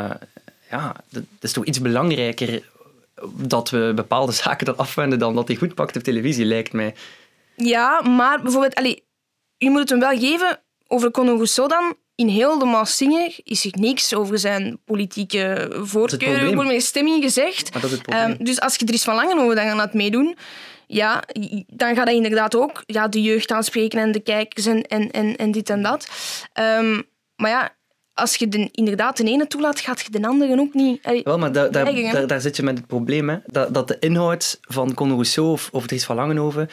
ja, 0.75 0.95
dat 1.11 1.23
is 1.41 1.53
toch 1.53 1.65
iets 1.65 1.81
belangrijker 1.81 2.63
dat 3.33 3.71
we 3.71 3.93
bepaalde 3.95 4.33
zaken 4.45 4.67
dan 4.67 4.77
afwenden 4.77 5.19
dan 5.19 5.35
dat 5.35 5.49
hij 5.49 5.57
goed 5.57 5.75
pakt 5.75 5.97
op 5.97 6.03
televisie, 6.03 6.45
lijkt 6.45 6.73
mij. 6.73 6.95
Ja, 7.57 8.03
maar 8.03 8.43
bijvoorbeeld, 8.43 8.75
allee, 8.75 9.05
je 9.57 9.71
moet 9.71 9.81
het 9.81 9.91
hem 9.91 9.99
wel 9.99 10.19
geven 10.19 10.61
over 10.87 11.11
Conor 11.11 11.35
Rousseau 11.35 11.69
dan. 11.69 11.95
In 12.15 12.29
heel 12.29 12.59
de 12.59 12.65
Maas 12.65 12.97
Singer 12.97 13.39
is 13.43 13.65
er 13.65 13.73
niks 13.79 14.15
over 14.15 14.39
zijn 14.39 14.79
politieke 14.85 15.71
voorkeur, 15.83 16.47
over 16.47 16.67
mijn 16.67 16.81
stemming 16.81 17.23
gezegd. 17.23 17.71
Um, 18.13 18.37
dus 18.39 18.61
als 18.61 18.77
je 18.77 18.85
Dries 18.85 19.05
van 19.05 19.15
Langenhoven 19.15 19.57
dan 19.57 19.79
gaat 19.79 19.95
meedoen, 19.95 20.37
ja, 20.87 21.23
dan 21.67 21.95
gaat 21.95 22.07
hij 22.07 22.15
inderdaad 22.15 22.57
ook 22.57 22.83
ja, 22.87 23.09
de 23.09 23.23
jeugd 23.23 23.51
aanspreken 23.51 23.99
en 23.99 24.13
de 24.13 24.21
kijkers 24.21 24.67
en, 24.67 24.83
en, 24.83 25.11
en, 25.11 25.37
en 25.37 25.51
dit 25.51 25.71
en 25.71 25.83
dat. 25.83 26.09
Um, 26.79 27.03
maar 27.37 27.51
ja, 27.51 27.77
als 28.15 28.37
je 28.37 28.49
de, 28.49 28.69
inderdaad 28.73 29.17
de 29.17 29.25
ene 29.25 29.47
toelaat, 29.47 29.81
gaat 29.81 30.01
je 30.01 30.21
de 30.21 30.27
andere 30.27 30.61
ook 30.61 30.75
niet. 30.75 31.01
Allee, 31.03 31.23
Wel, 31.25 31.39
maar 31.39 31.53
da, 31.53 31.69
da, 31.69 31.85
daar, 31.85 32.27
daar 32.27 32.41
zit 32.41 32.57
je 32.57 32.63
met 32.63 32.79
het 32.79 32.87
probleem, 32.87 33.29
hè, 33.29 33.37
dat, 33.47 33.75
dat 33.75 33.89
de 33.89 33.97
inhoud 34.01 34.59
van 34.61 34.95
Conor 34.95 35.15
Rousseau 35.15 35.51
of, 35.51 35.69
of 35.73 35.87
Dries 35.87 36.05
van 36.05 36.17
Langenhoven 36.17 36.69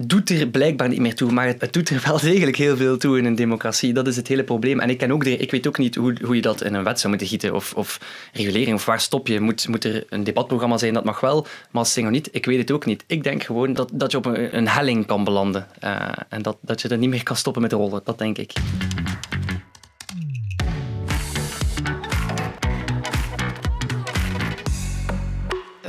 doet 0.00 0.30
er 0.30 0.48
blijkbaar 0.48 0.88
niet 0.88 0.98
meer 0.98 1.14
toe, 1.14 1.32
maar 1.32 1.46
het, 1.46 1.72
doet 1.72 1.88
er 1.88 2.02
wel 2.06 2.20
degelijk 2.20 2.56
heel 2.56 2.76
veel 2.76 2.96
toe 2.96 3.18
in 3.18 3.24
een 3.24 3.34
democratie. 3.34 3.92
Dat 3.92 4.06
is 4.06 4.16
het 4.16 4.28
hele 4.28 4.44
probleem. 4.44 4.80
En 4.80 4.90
ik, 4.90 4.98
ken 4.98 5.12
ook 5.12 5.24
ik 5.24 5.50
weet 5.50 5.66
ook 5.66 5.78
niet 5.78 5.94
hoe, 5.94 6.16
hoe 6.24 6.34
je 6.34 6.42
dat 6.42 6.62
in 6.62 6.74
een 6.74 6.84
wet 6.84 6.98
zou 6.98 7.08
moeten 7.08 7.28
gieten 7.28 7.54
of, 7.54 7.74
of 7.74 8.00
regulering, 8.32 8.74
of 8.74 8.84
waar 8.84 9.00
stop 9.00 9.26
je. 9.26 9.40
Moet, 9.40 9.68
moet 9.68 9.84
er 9.84 10.04
een 10.08 10.24
debatprogramma 10.24 10.78
zijn, 10.78 10.94
dat 10.94 11.04
mag 11.04 11.20
wel, 11.20 11.42
maar 11.42 11.82
als 11.82 11.92
of 11.92 12.10
niet, 12.10 12.28
ik 12.32 12.46
weet 12.46 12.58
het 12.58 12.70
ook 12.70 12.84
niet. 12.84 13.04
Ik 13.06 13.22
denk 13.22 13.42
gewoon 13.42 13.72
dat, 13.72 13.90
dat 13.92 14.10
je 14.10 14.16
op 14.16 14.26
een, 14.26 14.56
een 14.56 14.68
helling 14.68 15.06
kan 15.06 15.24
belanden 15.24 15.66
uh, 15.84 16.08
en 16.28 16.42
dat, 16.42 16.56
dat 16.60 16.82
je 16.82 16.88
er 16.88 16.98
niet 16.98 17.10
meer 17.10 17.22
kan 17.22 17.36
stoppen 17.36 17.62
met 17.62 17.72
rollen. 17.72 18.00
Dat 18.04 18.18
denk 18.18 18.38
ik. 18.38 18.52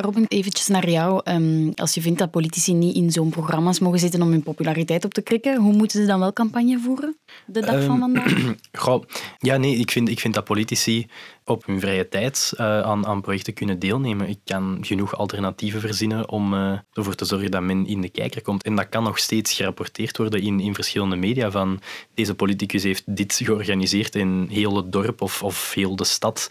Robin, 0.02 0.26
eventjes 0.28 0.68
naar 0.68 0.90
jou. 0.90 1.22
Um, 1.24 1.72
als 1.76 1.94
je 1.94 2.02
vindt 2.02 2.20
dat 2.20 2.32
politici 2.32 2.74
niet 2.74 2.96
in 2.96 3.12
zo'n 3.12 3.30
programma's 3.30 3.80
mogen 3.80 4.00
zitten 4.00 4.22
om 4.22 4.32
hun 4.32 4.44
populariteit 4.44 5.06
op 5.06 5.14
te 5.14 5.22
krikken, 5.22 5.58
hoe 5.58 5.74
moeten 5.74 6.02
ze 6.02 6.08
dan 6.08 6.20
wel 6.20 6.34
campagne 6.34 6.80
voeren 6.80 7.18
de 7.46 7.62
dag 7.62 7.76
um, 7.76 7.86
van 7.86 8.00
vandaag? 8.00 8.56
Goh, 8.72 9.04
ja, 9.38 9.58
nee, 9.58 9.76
ik 9.76 9.92
vind, 9.92 10.10
ik 10.10 10.20
vind 10.20 10.34
dat 10.34 10.44
politici 10.44 11.08
op 11.46 11.66
hun 11.66 11.80
vrije 11.80 12.08
tijd 12.08 12.54
uh, 12.54 12.82
aan, 12.82 13.06
aan 13.06 13.22
projecten 13.22 13.54
kunnen 13.54 13.80
deelnemen. 13.80 14.30
Ik 14.30 14.40
kan 14.44 14.78
genoeg 14.82 15.16
alternatieven 15.16 15.80
verzinnen 15.80 16.30
om 16.30 16.54
uh, 16.54 16.80
ervoor 16.94 17.16
te 17.16 17.26
zorgen 17.26 17.52
dat 17.52 17.62
men 17.62 17.86
in 17.86 18.02
de 18.02 18.10
kijker 18.10 18.42
komt. 18.42 18.64
En 18.64 18.76
dat 18.76 18.90
kan 18.90 19.04
nog 19.04 19.18
steeds 19.18 19.54
gerapporteerd 19.54 20.18
worden 20.18 20.42
in, 20.42 20.60
in 20.60 20.76
verschillende 20.76 21.16
media 21.16 21.52
van 21.52 21.80
deze 22.14 22.36
politicus 22.36 22.84
heeft 22.84 23.04
dit 23.06 23.34
georganiseerd 23.44 24.16
in 24.16 24.48
heel 24.52 24.76
het 24.76 24.92
dorp 24.92 25.22
of, 25.22 25.44
of 25.44 25.74
heel 25.74 25.96
de 25.96 26.06
stad. 26.06 26.50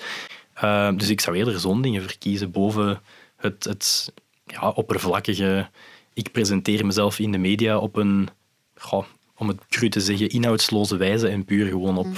Uh, 0.65 0.91
dus 0.97 1.09
ik 1.09 1.21
zou 1.21 1.37
eerder 1.37 1.59
zo'n 1.59 1.83
dingen 1.83 2.03
verkiezen 2.03 2.51
boven 2.51 3.01
het, 3.39 3.65
het 3.65 4.13
ja, 4.47 4.69
oppervlakkige. 4.71 5.71
Ik 6.15 6.33
presenteer 6.33 6.87
mezelf 6.87 7.19
in 7.19 7.33
de 7.33 7.39
media 7.39 7.79
op 7.79 7.97
een, 7.97 8.29
goh, 8.75 9.05
om 9.37 9.49
het 9.49 9.67
cru 9.69 9.89
te 9.89 10.01
zeggen, 10.01 10.29
inhoudsloze 10.29 10.97
wijze 10.97 11.29
en 11.29 11.45
puur 11.45 11.67
gewoon 11.67 11.99
op 11.99 12.07
mm. 12.07 12.17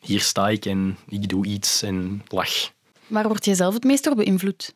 hier 0.00 0.20
sta 0.20 0.48
ik 0.48 0.66
en 0.66 0.96
ik 1.08 1.28
doe 1.28 1.46
iets 1.46 1.82
en 1.82 2.22
lach. 2.28 2.72
Waar 3.06 3.28
word 3.28 3.44
jij 3.44 3.54
zelf 3.54 3.74
het 3.74 3.84
meest 3.84 4.04
door 4.04 4.14
beïnvloed? 4.14 4.74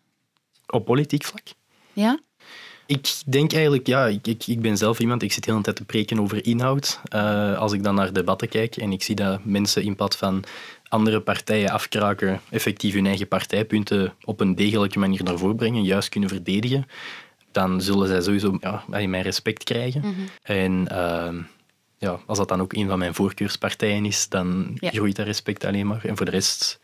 Op 0.66 0.85
politiek 0.85 1.24
vlak? 1.24 1.42
Ja? 1.92 2.18
Ik 2.92 3.22
denk 3.26 3.52
eigenlijk, 3.52 3.87
ja, 3.87 4.07
ik, 4.07 4.26
ik, 4.26 4.46
ik 4.46 4.61
ben 4.61 4.76
zelf 4.76 4.98
iemand, 4.98 5.22
ik 5.22 5.33
zit 5.33 5.44
de 5.44 5.50
hele 5.50 5.62
tijd 5.62 5.76
te 5.76 5.85
preken 5.85 6.20
over 6.20 6.46
inhoud. 6.46 7.00
Uh, 7.14 7.59
als 7.59 7.72
ik 7.72 7.83
dan 7.83 7.94
naar 7.94 8.12
debatten 8.12 8.48
kijk 8.48 8.76
en 8.76 8.92
ik 8.92 9.02
zie 9.02 9.14
dat 9.14 9.44
mensen 9.44 9.83
in 9.83 9.96
plaats 9.96 10.16
van 10.16 10.44
andere 10.88 11.20
partijen 11.20 11.70
afkraken, 11.70 12.40
effectief 12.50 12.94
hun 12.94 13.07
eigen 13.07 13.28
partijpunten 13.28 14.14
op 14.24 14.40
een 14.40 14.55
degelijke 14.55 14.98
manier 14.98 15.22
naar 15.22 15.38
voren 15.38 15.57
brengen, 15.57 15.83
juist 15.83 16.09
kunnen 16.09 16.28
verdedigen, 16.28 16.87
dan 17.52 17.81
zullen 17.81 18.09
zij 18.09 18.20
sowieso 18.20 18.57
ja, 18.61 18.85
mijn 18.88 19.22
respect 19.22 19.64
krijgen. 19.64 20.00
Mhm. 20.00 20.20
En 20.42 20.87
uh, 20.92 21.42
ja, 21.98 22.20
als 22.26 22.38
dat 22.38 22.48
dan 22.48 22.61
ook 22.61 22.72
een 22.72 22.88
van 22.88 22.98
mijn 22.98 23.14
voorkeurspartijen 23.14 24.05
is, 24.05 24.28
dan 24.28 24.76
groeit 24.81 25.16
dat 25.16 25.26
respect 25.26 25.64
alleen 25.64 25.87
maar. 25.87 26.05
En 26.05 26.16
voor 26.16 26.26
de 26.26 26.33
rest... 26.33 26.81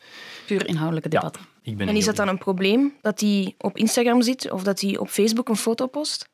Puur 0.46 0.66
inhoudelijke 0.66 1.08
debatten. 1.08 1.42
Ja, 1.42 1.57
en 1.76 1.96
is 1.96 2.04
dat 2.04 2.16
dan 2.16 2.28
een 2.28 2.38
probleem, 2.38 2.94
dat 3.00 3.20
hij 3.20 3.54
op 3.58 3.76
Instagram 3.76 4.22
zit 4.22 4.50
of 4.50 4.62
dat 4.62 4.80
hij 4.80 4.98
op 4.98 5.08
Facebook 5.08 5.48
een 5.48 5.56
foto 5.56 5.86
post? 5.86 6.28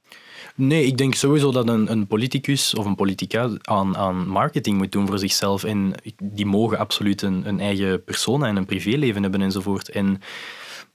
Nee, 0.55 0.87
ik 0.87 0.97
denk 0.97 1.15
sowieso 1.15 1.53
dat 1.53 1.69
een, 1.69 1.91
een 1.91 2.07
politicus 2.07 2.75
of 2.75 2.85
een 2.85 2.95
politica 2.95 3.51
aan, 3.63 3.97
aan 3.97 4.29
marketing 4.29 4.79
moet 4.79 4.93
doen 4.93 5.07
voor 5.07 5.19
zichzelf. 5.19 5.65
En 5.65 5.95
die 6.23 6.47
mogen 6.47 6.79
absoluut 6.79 7.23
een, 7.23 7.49
een 7.49 7.61
eigen 7.61 8.05
persoon 8.05 8.45
en 8.45 8.57
een 8.57 8.67
privéleven 8.67 9.23
hebben 9.23 9.43
enzovoort. 9.43 9.89
En 9.89 10.21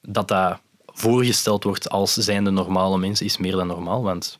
dat 0.01 0.27
dat 0.27 0.61
voorgesteld 0.85 1.63
wordt 1.63 1.89
als 1.89 2.13
zijnde 2.13 2.49
normale 2.49 2.97
mensen 2.97 3.25
is 3.25 3.37
meer 3.37 3.51
dan 3.51 3.67
normaal. 3.67 4.03
Want 4.03 4.37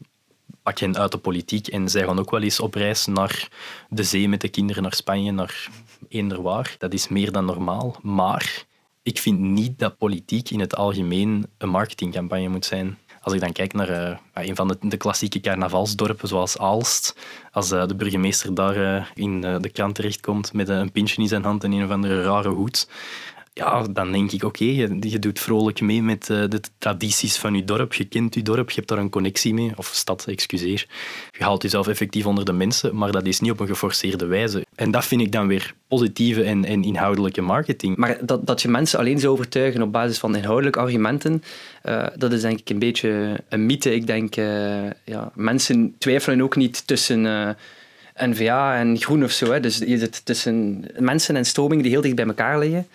pak 0.64 0.80
hen 0.80 0.98
uit 0.98 1.12
de 1.12 1.18
politiek 1.18 1.68
en 1.68 1.90
zij 1.90 2.04
gaan 2.04 2.20
ook 2.20 2.32
wel 2.32 2.42
eens 2.42 2.60
op 2.60 2.74
reis 2.74 3.06
naar 3.06 3.50
de 3.90 4.04
zee 4.04 4.30
met 4.30 4.42
de 4.42 4.50
kinderen, 4.50 4.84
naar 4.84 4.94
Spanje, 4.94 5.32
naar 5.32 5.70
eender 6.10 6.42
waar. 6.42 6.76
Dat 6.78 6.94
is 6.94 7.08
meer 7.08 7.32
dan 7.32 7.46
normaal. 7.46 7.96
Maar 8.02 8.66
ik 9.10 9.20
vind 9.20 9.40
niet 9.40 9.80
dat 9.80 9.98
politiek 9.98 10.50
in 10.50 10.60
het 10.60 10.76
algemeen 10.76 11.46
een 11.58 11.70
marketingcampagne 11.70 12.48
moet 12.48 12.66
zijn. 12.66 12.98
Als 13.22 13.34
ik 13.34 13.40
dan 13.40 13.52
kijk 13.52 13.74
naar 13.74 13.90
uh, 13.90 14.18
een 14.34 14.56
van 14.56 14.68
de, 14.68 14.78
de, 14.80 14.98
klassieke 14.98 15.40
carnavalsdorpen, 15.40 16.28
zoals 16.28 16.58
Aalst, 16.58 17.16
als 17.52 17.72
uh, 17.72 17.88
de 17.88 17.96
burgemeester 17.96 18.54
daar 18.54 18.78
uh, 18.78 19.06
in 19.14 19.42
de 19.42 19.70
krant 19.70 19.96
terechtkomt 19.96 20.54
met 20.54 20.70
een 20.70 20.92
pintje 20.92 21.22
in 21.22 21.28
zijn 21.28 21.44
hand 21.44 21.64
en 21.64 21.72
een 21.72 21.84
of 21.84 21.90
andere 21.90 22.22
rare 22.22 22.50
hoed, 22.50 22.90
ja, 23.54 23.84
dan 23.84 24.12
denk 24.12 24.32
ik, 24.32 24.44
oké, 24.44 24.64
je, 24.64 25.20
doet 25.20 25.40
vrolijk 25.40 25.82
mee 25.82 26.04
met 26.04 26.30
uh, 26.30 26.44
de 26.50 26.62
tradities 26.78 27.38
van 27.38 27.56
je 27.56 27.64
dorp. 27.64 27.94
Je 27.94 28.06
kent 28.06 28.36
je 28.36 28.42
dorp, 28.42 28.70
je 28.70 28.76
hebt 28.76 28.88
daar 28.88 28.98
een 28.98 29.10
connectie 29.10 29.54
mee. 29.54 29.72
Of 29.76 29.88
stad, 29.94 30.26
excuseer. 30.28 30.88
Je 31.32 31.44
haalt 31.44 31.62
jezelf 31.62 31.88
effectief 31.88 32.26
onder 32.26 32.46
de 32.46 32.54
mensen, 32.54 32.96
maar 32.96 33.12
dat 33.12 33.26
is 33.26 33.40
niet 33.40 33.52
op 33.52 33.60
een 33.60 33.68
geforceerde 33.68 34.26
wijze. 34.26 34.66
En 34.76 34.92
dat 34.92 35.06
vind 35.06 35.22
ik 35.22 35.32
dan 35.32 35.48
weer 35.48 35.74
positieve 35.88 36.44
en, 36.44 36.66
en 36.66 36.84
inhoudelijke 36.84 37.42
marketing. 37.42 37.98
Maar 37.98 38.18
dat, 38.26 38.48
dat 38.48 38.62
je 38.62 38.68
mensen 38.68 39.00
alleen 39.00 39.20
zou 39.20 39.34
overtuigen 39.34 39.82
op 39.82 39.92
basis 39.92 40.20
van 40.20 40.36
inhoudelijke 40.36 40.80
argumenten, 40.80 41.44
uh, 41.84 42.08
dat 42.16 42.32
is 42.32 42.42
denk 42.42 42.60
ik 42.60 42.70
een 42.70 42.80
beetje 42.80 43.40
een 43.50 43.66
mythe. 43.66 43.94
Ik 43.94 44.08
denk, 44.08 44.38
uh, 44.38 44.46
ja, 45.06 45.32
mensen 45.36 45.96
twijfelen 45.98 46.42
ook 46.42 46.56
niet 46.56 46.88
tussen... 46.88 47.56
NVA 48.22 48.76
en 48.76 48.98
groen 48.98 49.24
of 49.24 49.32
zo. 49.32 49.52
Hè. 49.52 49.60
Dus 49.60 49.82
tussen 50.24 50.86
mensen 50.98 51.36
en 51.36 51.46
stromingen 51.46 51.84
die 51.84 51.92
heel 51.92 52.02
dicht 52.02 52.16
bij 52.16 52.26
elkaar 52.26 52.60
liggen. 52.60 52.88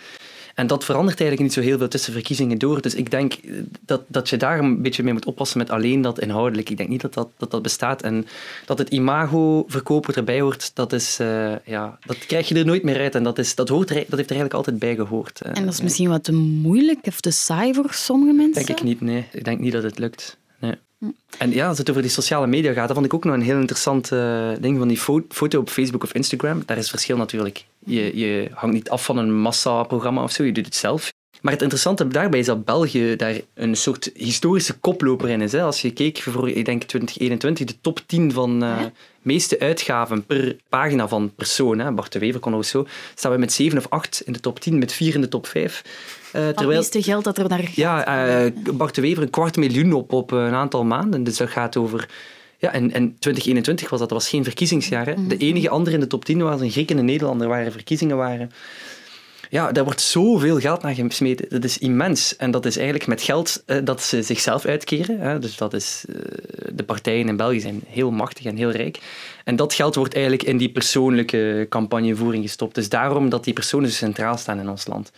En 0.54 0.66
dat 0.66 0.84
verandert 0.84 1.20
eigenlijk 1.20 1.40
niet 1.40 1.64
zo 1.64 1.70
heel 1.70 1.78
veel 1.78 1.88
tussen 1.88 2.12
verkiezingen 2.12 2.58
door. 2.58 2.80
Dus 2.80 2.94
ik 2.94 3.10
denk 3.10 3.34
dat, 3.80 4.02
dat 4.06 4.28
je 4.28 4.36
daar 4.36 4.58
een 4.58 4.82
beetje 4.82 5.02
mee 5.02 5.12
moet 5.12 5.24
oppassen 5.24 5.58
met 5.58 5.70
alleen 5.70 6.02
dat 6.02 6.20
inhoudelijk. 6.20 6.70
Ik 6.70 6.76
denk 6.76 6.88
niet 6.88 7.00
dat 7.00 7.14
dat, 7.14 7.28
dat, 7.36 7.50
dat 7.50 7.62
bestaat. 7.62 8.02
En 8.02 8.26
dat 8.66 8.78
het 8.78 8.90
imago 8.90 9.64
verkopen 9.66 10.14
erbij 10.14 10.40
hoort, 10.40 10.70
dat, 10.74 10.92
is, 10.92 11.18
uh, 11.20 11.52
ja, 11.64 11.98
dat 12.06 12.18
krijg 12.18 12.48
je 12.48 12.54
er 12.54 12.66
nooit 12.66 12.82
meer 12.82 13.00
uit. 13.00 13.14
En 13.14 13.22
dat, 13.22 13.38
is, 13.38 13.54
dat, 13.54 13.68
hoort 13.68 13.90
er, 13.90 13.94
dat 13.94 14.18
heeft 14.18 14.30
er 14.30 14.36
eigenlijk 14.36 14.54
altijd 14.54 14.78
bij 14.78 14.94
gehoord. 14.94 15.40
En 15.40 15.64
dat 15.64 15.74
is 15.74 15.80
misschien 15.80 16.08
wat 16.08 16.24
te 16.24 16.32
moeilijk 16.32 17.06
of 17.06 17.20
te 17.20 17.30
saai 17.30 17.74
voor 17.74 17.92
sommige 17.92 18.32
mensen? 18.32 18.66
Denk 18.66 18.78
ik 18.78 18.84
niet, 18.84 19.00
nee. 19.00 19.26
Ik 19.32 19.44
denk 19.44 19.60
niet 19.60 19.72
dat 19.72 19.82
het 19.82 19.98
lukt. 19.98 20.36
Nee. 20.98 21.14
En 21.38 21.50
ja, 21.50 21.68
als 21.68 21.78
het 21.78 21.90
over 21.90 22.02
die 22.02 22.11
sociale 22.11 22.46
media 22.46 22.72
gaat, 22.72 22.87
dat 22.87 22.96
vond 22.96 23.07
ik 23.07 23.14
ook 23.14 23.24
nog 23.24 23.35
een 23.35 23.42
heel 23.42 23.59
interessant 23.59 24.12
uh, 24.12 24.50
ding 24.61 24.78
van 24.78 24.88
die 24.88 24.98
fo 24.98 25.24
foto 25.28 25.59
op 25.59 25.68
Facebook 25.68 26.02
of 26.02 26.14
Instagram. 26.14 26.62
Daar 26.66 26.78
is 26.78 26.90
verschil 26.90 27.16
natuurlijk. 27.16 27.64
Je, 27.78 28.18
je 28.18 28.50
hangt 28.52 28.74
niet 28.74 28.90
af 28.90 29.04
van 29.04 29.16
een 29.16 29.40
massaprogramma 29.40 30.22
of 30.22 30.30
zo, 30.30 30.44
je 30.44 30.52
doet 30.52 30.64
het 30.64 30.74
zelf. 30.74 31.12
Maar 31.44 31.52
het 31.52 31.62
interessante 31.62 32.09
daarbij 32.09 32.38
is 32.38 32.46
dat 32.46 32.64
België 32.64 33.16
daar 33.16 33.40
een 33.54 33.76
soort 33.76 34.11
historische 34.14 34.72
koploper 34.72 35.28
in 35.28 35.40
is. 35.40 35.52
Hè. 35.52 35.62
Als 35.62 35.83
je 35.83 35.92
keek 35.92 36.18
voor, 36.18 36.48
ik 36.48 36.64
denk 36.64 36.83
2021, 36.83 37.66
de 37.66 37.74
top 37.80 38.00
10 38.07 38.33
van 38.33 38.64
uh, 38.64 38.76
meeste 39.22 39.59
uitgaven 39.59 40.24
per 40.24 40.57
pagina 40.68 41.09
van 41.09 41.33
persoon, 41.35 41.78
hè. 41.78 41.92
Bart 41.92 42.12
de 42.12 42.18
Wever 42.18 42.40
kon 42.40 42.54
ook 42.54 42.64
zo, 42.64 42.87
staan 43.14 43.33
we 43.33 43.38
met 43.38 43.52
7 43.52 43.78
of 43.78 43.87
8 43.88 44.22
in 44.24 44.33
de 44.33 44.40
top 44.40 44.61
10, 44.61 44.78
met 44.78 44.92
4 44.92 45.14
in 45.14 45.20
de 45.20 45.28
top 45.28 45.46
5. 45.46 45.83
Uh, 45.85 46.33
terwijl, 46.33 46.57
het 46.57 46.68
meeste 46.68 47.02
geld 47.02 47.24
dat 47.24 47.38
er 47.38 47.48
naar 47.48 47.59
gaat. 47.59 47.74
Ja, 47.74 48.44
uh, 48.44 48.50
Bart 48.74 48.94
de 48.94 49.00
Wever 49.00 49.22
een 49.22 49.30
kwart 49.30 49.57
miljoen 49.57 49.92
op, 49.92 50.12
op 50.12 50.30
een 50.30 50.54
aantal 50.54 50.85
maanden. 50.85 51.24
Dus 51.24 51.37
dat 51.37 51.50
gaat 51.50 51.76
over... 51.76 52.09
Ja, 52.59 52.72
en, 52.72 52.92
en 52.92 53.16
2021 53.18 53.90
was 53.90 54.00
dat, 54.00 54.09
dat 54.09 54.18
was 54.18 54.28
geen 54.28 54.44
verkiezingsjaar. 54.44 55.07
Hè. 55.07 55.14
De 55.14 55.35
mhm. 55.35 55.44
enige 55.44 55.68
andere 55.68 55.94
in 55.94 56.02
de 56.02 56.07
top 56.07 56.24
10 56.24 56.42
was 56.42 56.61
een 56.61 56.70
Griek 56.70 56.90
en 56.90 56.98
een 56.98 57.04
Nederlander 57.04 57.48
waar 57.48 57.64
er 57.64 57.72
verkiezingen 57.72 58.16
waren 58.16 58.50
ja, 59.50 59.72
daar 59.72 59.85
wordt 59.85 60.00
zoveel 60.00 60.61
geld 60.61 60.83
naar 60.83 60.94
gesmeten. 60.94 61.48
Dat 61.48 61.64
is 61.64 61.78
immens. 61.78 62.37
En 62.37 62.50
dat 62.50 62.66
is 62.66 62.76
eigenlijk 62.76 63.07
met 63.07 63.22
geld 63.22 63.62
uh, 63.66 63.78
dat 63.85 64.02
ze 64.02 64.22
zichzelf 64.22 64.64
uitkeren. 64.64 65.20
Hè. 65.20 65.38
Dus 65.38 65.57
dat 65.57 65.72
is, 65.72 66.04
uh, 66.09 66.16
de 66.72 66.85
partijen 66.85 67.28
in 67.28 67.37
België 67.37 67.61
zijn 67.61 67.83
heel 67.87 68.11
machtig 68.11 68.44
en 68.44 68.57
heel 68.57 68.70
rijk. 68.70 68.98
En 69.44 69.57
dat 69.57 69.74
geld 69.74 69.94
wordt 69.94 70.14
eigenlijk 70.14 70.42
in 70.42 70.57
die 70.57 70.72
persoonlijke 70.72 71.66
campagnevoering 71.68 72.42
gestopt. 72.42 72.74
Dus 72.74 72.88
daarom 72.88 73.28
dat 73.28 73.44
die 73.44 73.52
personen 73.52 73.90
zo 73.90 73.96
centraal 73.96 74.37
staan 74.37 74.59
in 74.59 74.68
ons 74.68 74.87
land. 74.87 75.11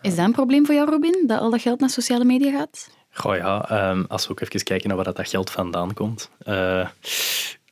Is 0.00 0.16
dat 0.16 0.24
een 0.24 0.32
probleem 0.32 0.66
voor 0.66 0.74
jou, 0.74 0.90
Robin, 0.90 1.24
dat 1.26 1.40
al 1.40 1.50
dat 1.50 1.60
geld 1.60 1.80
naar 1.80 1.90
sociale 1.90 2.24
media 2.24 2.50
gaat? 2.50 2.90
Goh 3.10 3.36
ja, 3.36 3.90
um, 3.90 4.04
als 4.08 4.26
we 4.26 4.30
ook 4.30 4.40
even 4.40 4.62
kijken 4.62 4.88
naar 4.88 4.96
waar 4.96 5.14
dat 5.14 5.28
geld 5.28 5.50
vandaan 5.50 5.94
komt. 5.94 6.30
Uh, 6.44 6.88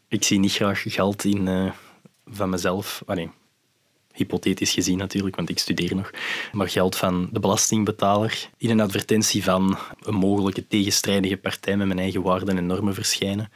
ik 0.09 0.25
zie 0.25 0.39
niet 0.39 0.53
graag 0.53 0.83
geld 0.87 1.25
in 1.25 1.73
van 2.27 2.51
mezelf. 2.51 3.03
Nee, 3.07 3.31
hypothetisch 4.13 4.73
gezien 4.73 4.99
natuurlijk, 4.99 5.37
want 5.37 5.49
ik 5.49 5.59
studeer 5.59 5.95
nog, 5.95 6.11
maar 6.53 6.69
geld 6.69 6.97
van 6.97 7.29
de 7.33 7.41
belastingbetaler 7.41 8.49
in 8.57 8.71
een 8.71 8.81
advertentie 8.81 9.45
van 9.45 9.79
een 10.01 10.15
mogelijke 10.15 10.67
tegenstrijdige 10.67 11.37
partij 11.37 11.77
met 11.77 11.87
mijn 11.87 11.99
eigen 11.99 12.23
waarden 12.23 12.57
en 12.57 12.67
normen 12.67 12.95
verschijnen. 12.95 13.51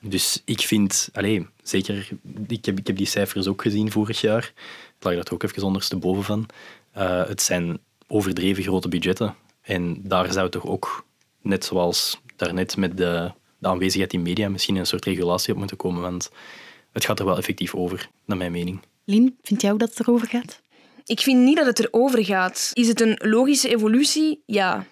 Dus 0.00 0.42
ik 0.44 0.60
vind, 0.60 1.08
allez, 1.12 1.44
zeker, 1.62 2.08
ik 2.46 2.64
heb, 2.64 2.78
ik 2.78 2.86
heb 2.86 2.96
die 2.96 3.06
cijfers 3.06 3.46
ook 3.46 3.62
gezien 3.62 3.90
vorig 3.90 4.20
jaar, 4.20 4.52
ik 4.98 5.04
lag 5.04 5.14
er 5.14 5.32
ook 5.32 5.42
even 5.42 5.62
ondersteboven 5.62 6.24
van. 6.24 6.46
Uh, 6.96 7.26
het 7.26 7.42
zijn 7.42 7.78
overdreven 8.06 8.62
grote 8.62 8.88
budgetten. 8.88 9.34
En 9.62 10.00
daar 10.02 10.32
zou 10.32 10.50
toch 10.50 10.66
ook, 10.66 11.04
net 11.42 11.64
zoals 11.64 12.20
daarnet 12.36 12.76
met 12.76 12.96
de, 12.96 13.32
de 13.58 13.68
aanwezigheid 13.68 14.12
in 14.12 14.22
media, 14.22 14.48
misschien 14.48 14.76
een 14.76 14.86
soort 14.86 15.04
regulatie 15.04 15.52
op 15.52 15.58
moeten 15.58 15.76
komen, 15.76 16.02
want 16.02 16.30
het 16.92 17.04
gaat 17.04 17.18
er 17.18 17.24
wel 17.24 17.36
effectief 17.36 17.74
over, 17.74 18.08
naar 18.24 18.36
mijn 18.36 18.52
mening. 18.52 18.80
Lien, 19.10 19.38
vind 19.42 19.62
jij 19.62 19.72
ook 19.72 19.78
dat 19.78 19.88
het 19.88 20.00
erover 20.00 20.28
gaat? 20.28 20.62
Ik 21.04 21.20
vind 21.20 21.44
niet 21.44 21.56
dat 21.56 21.66
het 21.66 21.78
erover 21.78 22.24
gaat. 22.24 22.70
Is 22.72 22.88
het 22.88 23.00
een 23.00 23.18
logische 23.22 23.68
evolutie? 23.68 24.42
Ja. 24.46 24.86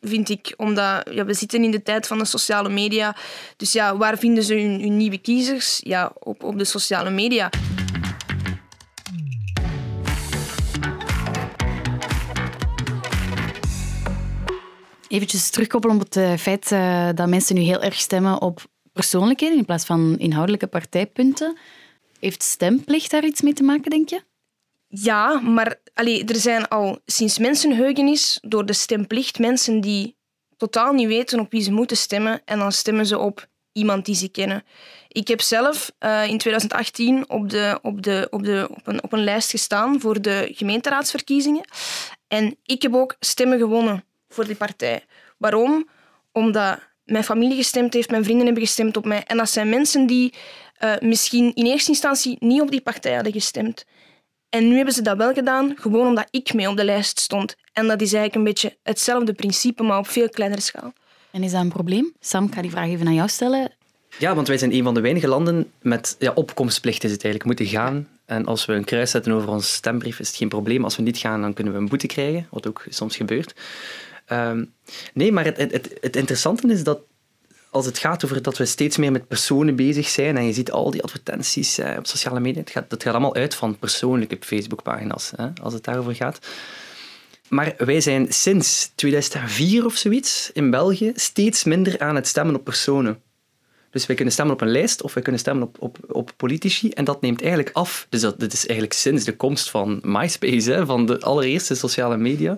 Vind 0.00 0.28
ik. 0.28 0.54
Omdat 0.56 1.10
ja, 1.10 1.24
we 1.24 1.34
zitten 1.34 1.64
in 1.64 1.70
de 1.70 1.82
tijd 1.82 2.06
van 2.06 2.18
de 2.18 2.24
sociale 2.24 2.68
media. 2.68 3.16
Dus 3.56 3.72
ja, 3.72 3.96
waar 3.96 4.18
vinden 4.18 4.44
ze 4.44 4.54
hun, 4.54 4.80
hun 4.80 4.96
nieuwe 4.96 5.18
kiezers? 5.18 5.80
Ja, 5.82 6.12
op, 6.18 6.42
op 6.42 6.58
de 6.58 6.64
sociale 6.64 7.10
media. 7.10 7.50
Eventjes 15.08 15.50
terugkoppelen 15.50 15.96
op 15.96 16.02
het 16.02 16.16
eh, 16.16 16.34
feit 16.36 16.70
uh, 16.70 17.08
dat 17.14 17.28
mensen 17.28 17.54
nu 17.54 17.60
heel 17.60 17.82
erg 17.82 17.94
stemmen 17.94 18.40
op 18.40 18.66
persoonlijkheden 18.92 19.58
in 19.58 19.64
plaats 19.64 19.84
van 19.84 20.18
inhoudelijke 20.18 20.66
partijpunten. 20.66 21.56
Heeft 22.24 22.42
stemplicht 22.42 23.10
daar 23.10 23.24
iets 23.24 23.40
mee 23.40 23.52
te 23.52 23.62
maken, 23.62 23.90
denk 23.90 24.08
je? 24.08 24.22
Ja, 24.88 25.40
maar 25.40 25.80
allee, 25.94 26.24
er 26.24 26.36
zijn 26.36 26.68
al 26.68 26.98
sinds 27.06 27.38
mensenheugenis 27.38 28.38
door 28.42 28.66
de 28.66 28.72
stemplicht 28.72 29.38
mensen 29.38 29.80
die 29.80 30.16
totaal 30.56 30.92
niet 30.92 31.06
weten 31.06 31.40
op 31.40 31.50
wie 31.50 31.62
ze 31.62 31.72
moeten 31.72 31.96
stemmen 31.96 32.42
en 32.44 32.58
dan 32.58 32.72
stemmen 32.72 33.06
ze 33.06 33.18
op 33.18 33.46
iemand 33.72 34.04
die 34.04 34.14
ze 34.14 34.28
kennen. 34.28 34.64
Ik 35.08 35.28
heb 35.28 35.40
zelf 35.40 35.92
uh, 36.00 36.26
in 36.28 36.38
2018 36.38 37.30
op, 37.30 37.50
de, 37.50 37.78
op, 37.82 38.02
de, 38.02 38.26
op, 38.30 38.44
de, 38.44 38.68
op, 38.70 38.86
een, 38.86 39.02
op 39.02 39.12
een 39.12 39.24
lijst 39.24 39.50
gestaan 39.50 40.00
voor 40.00 40.22
de 40.22 40.48
gemeenteraadsverkiezingen. 40.52 41.64
En 42.28 42.56
ik 42.62 42.82
heb 42.82 42.94
ook 42.94 43.16
stemmen 43.20 43.58
gewonnen 43.58 44.04
voor 44.28 44.46
die 44.46 44.56
partij. 44.56 45.04
Waarom? 45.38 45.88
Omdat 46.32 46.78
mijn 47.04 47.24
familie 47.24 47.56
gestemd 47.56 47.94
heeft, 47.94 48.10
mijn 48.10 48.24
vrienden 48.24 48.44
hebben 48.44 48.62
gestemd 48.62 48.96
op 48.96 49.04
mij. 49.04 49.24
En 49.24 49.36
dat 49.36 49.50
zijn 49.50 49.68
mensen 49.68 50.06
die 50.06 50.34
uh, 50.80 50.94
misschien 51.00 51.54
in 51.54 51.66
eerste 51.66 51.90
instantie 51.90 52.36
niet 52.40 52.60
op 52.60 52.70
die 52.70 52.80
partij 52.80 53.14
hadden 53.14 53.32
gestemd. 53.32 53.84
En 54.48 54.68
nu 54.68 54.76
hebben 54.76 54.94
ze 54.94 55.02
dat 55.02 55.16
wel 55.16 55.32
gedaan, 55.32 55.72
gewoon 55.76 56.06
omdat 56.06 56.28
ik 56.30 56.54
mee 56.54 56.68
op 56.68 56.76
de 56.76 56.84
lijst 56.84 57.20
stond. 57.20 57.56
En 57.72 57.86
dat 57.86 58.00
is 58.00 58.12
eigenlijk 58.12 58.34
een 58.34 58.44
beetje 58.44 58.76
hetzelfde 58.82 59.32
principe, 59.32 59.82
maar 59.82 59.98
op 59.98 60.08
veel 60.08 60.28
kleinere 60.28 60.60
schaal. 60.60 60.92
En 61.30 61.42
is 61.42 61.52
dat 61.52 61.60
een 61.60 61.68
probleem? 61.68 62.12
Sam, 62.20 62.44
ik 62.44 62.54
ga 62.54 62.62
die 62.62 62.70
vraag 62.70 62.86
even 62.86 63.06
aan 63.06 63.14
jou 63.14 63.28
stellen. 63.28 63.72
Ja, 64.18 64.34
want 64.34 64.48
wij 64.48 64.58
zijn 64.58 64.72
een 64.72 64.82
van 64.82 64.94
de 64.94 65.00
weinige 65.00 65.28
landen 65.28 65.72
met 65.82 66.16
ja, 66.18 66.32
opkomstplicht 66.34 67.04
is 67.04 67.10
het 67.10 67.24
eigenlijk. 67.24 67.58
moeten 67.58 67.78
gaan. 67.78 68.08
En 68.24 68.46
als 68.46 68.66
we 68.66 68.72
een 68.72 68.84
kruis 68.84 69.10
zetten 69.10 69.32
over 69.32 69.48
onze 69.48 69.68
stembrief, 69.68 70.18
is 70.18 70.28
het 70.28 70.36
geen 70.36 70.48
probleem. 70.48 70.84
Als 70.84 70.96
we 70.96 71.02
niet 71.02 71.18
gaan, 71.18 71.40
dan 71.40 71.52
kunnen 71.54 71.72
we 71.72 71.78
een 71.78 71.88
boete 71.88 72.06
krijgen, 72.06 72.46
wat 72.50 72.66
ook 72.66 72.84
soms 72.88 73.16
gebeurt. 73.16 73.54
Um, 74.32 74.72
nee, 75.14 75.32
maar 75.32 75.44
het, 75.44 75.56
het, 75.56 75.98
het 76.00 76.16
interessante 76.16 76.66
is 76.66 76.84
dat 76.84 77.00
als 77.74 77.86
het 77.86 77.98
gaat 77.98 78.24
over 78.24 78.42
dat 78.42 78.56
we 78.56 78.64
steeds 78.64 78.96
meer 78.96 79.12
met 79.12 79.28
personen 79.28 79.76
bezig 79.76 80.08
zijn 80.08 80.36
en 80.36 80.46
je 80.46 80.52
ziet 80.52 80.70
al 80.70 80.90
die 80.90 81.02
advertenties 81.02 81.78
eh, 81.78 81.98
op 81.98 82.06
sociale 82.06 82.40
media, 82.40 82.60
het 82.60 82.70
gaat, 82.70 82.90
dat 82.90 83.02
gaat 83.02 83.12
allemaal 83.12 83.34
uit 83.34 83.54
van 83.54 83.78
persoonlijke 83.78 84.36
Facebookpagina's, 84.40 85.32
hè, 85.36 85.48
als 85.62 85.74
het 85.74 85.84
daarover 85.84 86.14
gaat. 86.14 86.38
Maar 87.48 87.74
wij 87.76 88.00
zijn 88.00 88.32
sinds 88.32 88.92
2004 88.94 89.84
of 89.84 89.96
zoiets 89.96 90.50
in 90.52 90.70
België 90.70 91.12
steeds 91.14 91.64
minder 91.64 91.98
aan 91.98 92.14
het 92.14 92.26
stemmen 92.26 92.54
op 92.54 92.64
personen. 92.64 93.20
Dus 93.90 94.06
wij 94.06 94.16
kunnen 94.16 94.34
stemmen 94.34 94.54
op 94.54 94.60
een 94.60 94.70
lijst 94.70 95.02
of 95.02 95.14
wij 95.14 95.22
kunnen 95.22 95.40
stemmen 95.40 95.66
op, 95.66 95.76
op, 95.80 95.98
op 96.08 96.32
politici 96.36 96.88
en 96.88 97.04
dat 97.04 97.20
neemt 97.20 97.40
eigenlijk 97.40 97.70
af. 97.72 98.06
Dus 98.08 98.20
dat, 98.20 98.52
is 98.52 98.66
eigenlijk 98.66 98.92
sinds 98.92 99.24
de 99.24 99.36
komst 99.36 99.70
van 99.70 100.00
MySpace, 100.02 100.72
hè, 100.72 100.86
van 100.86 101.06
de 101.06 101.20
allereerste 101.20 101.74
sociale 101.74 102.16
media, 102.16 102.56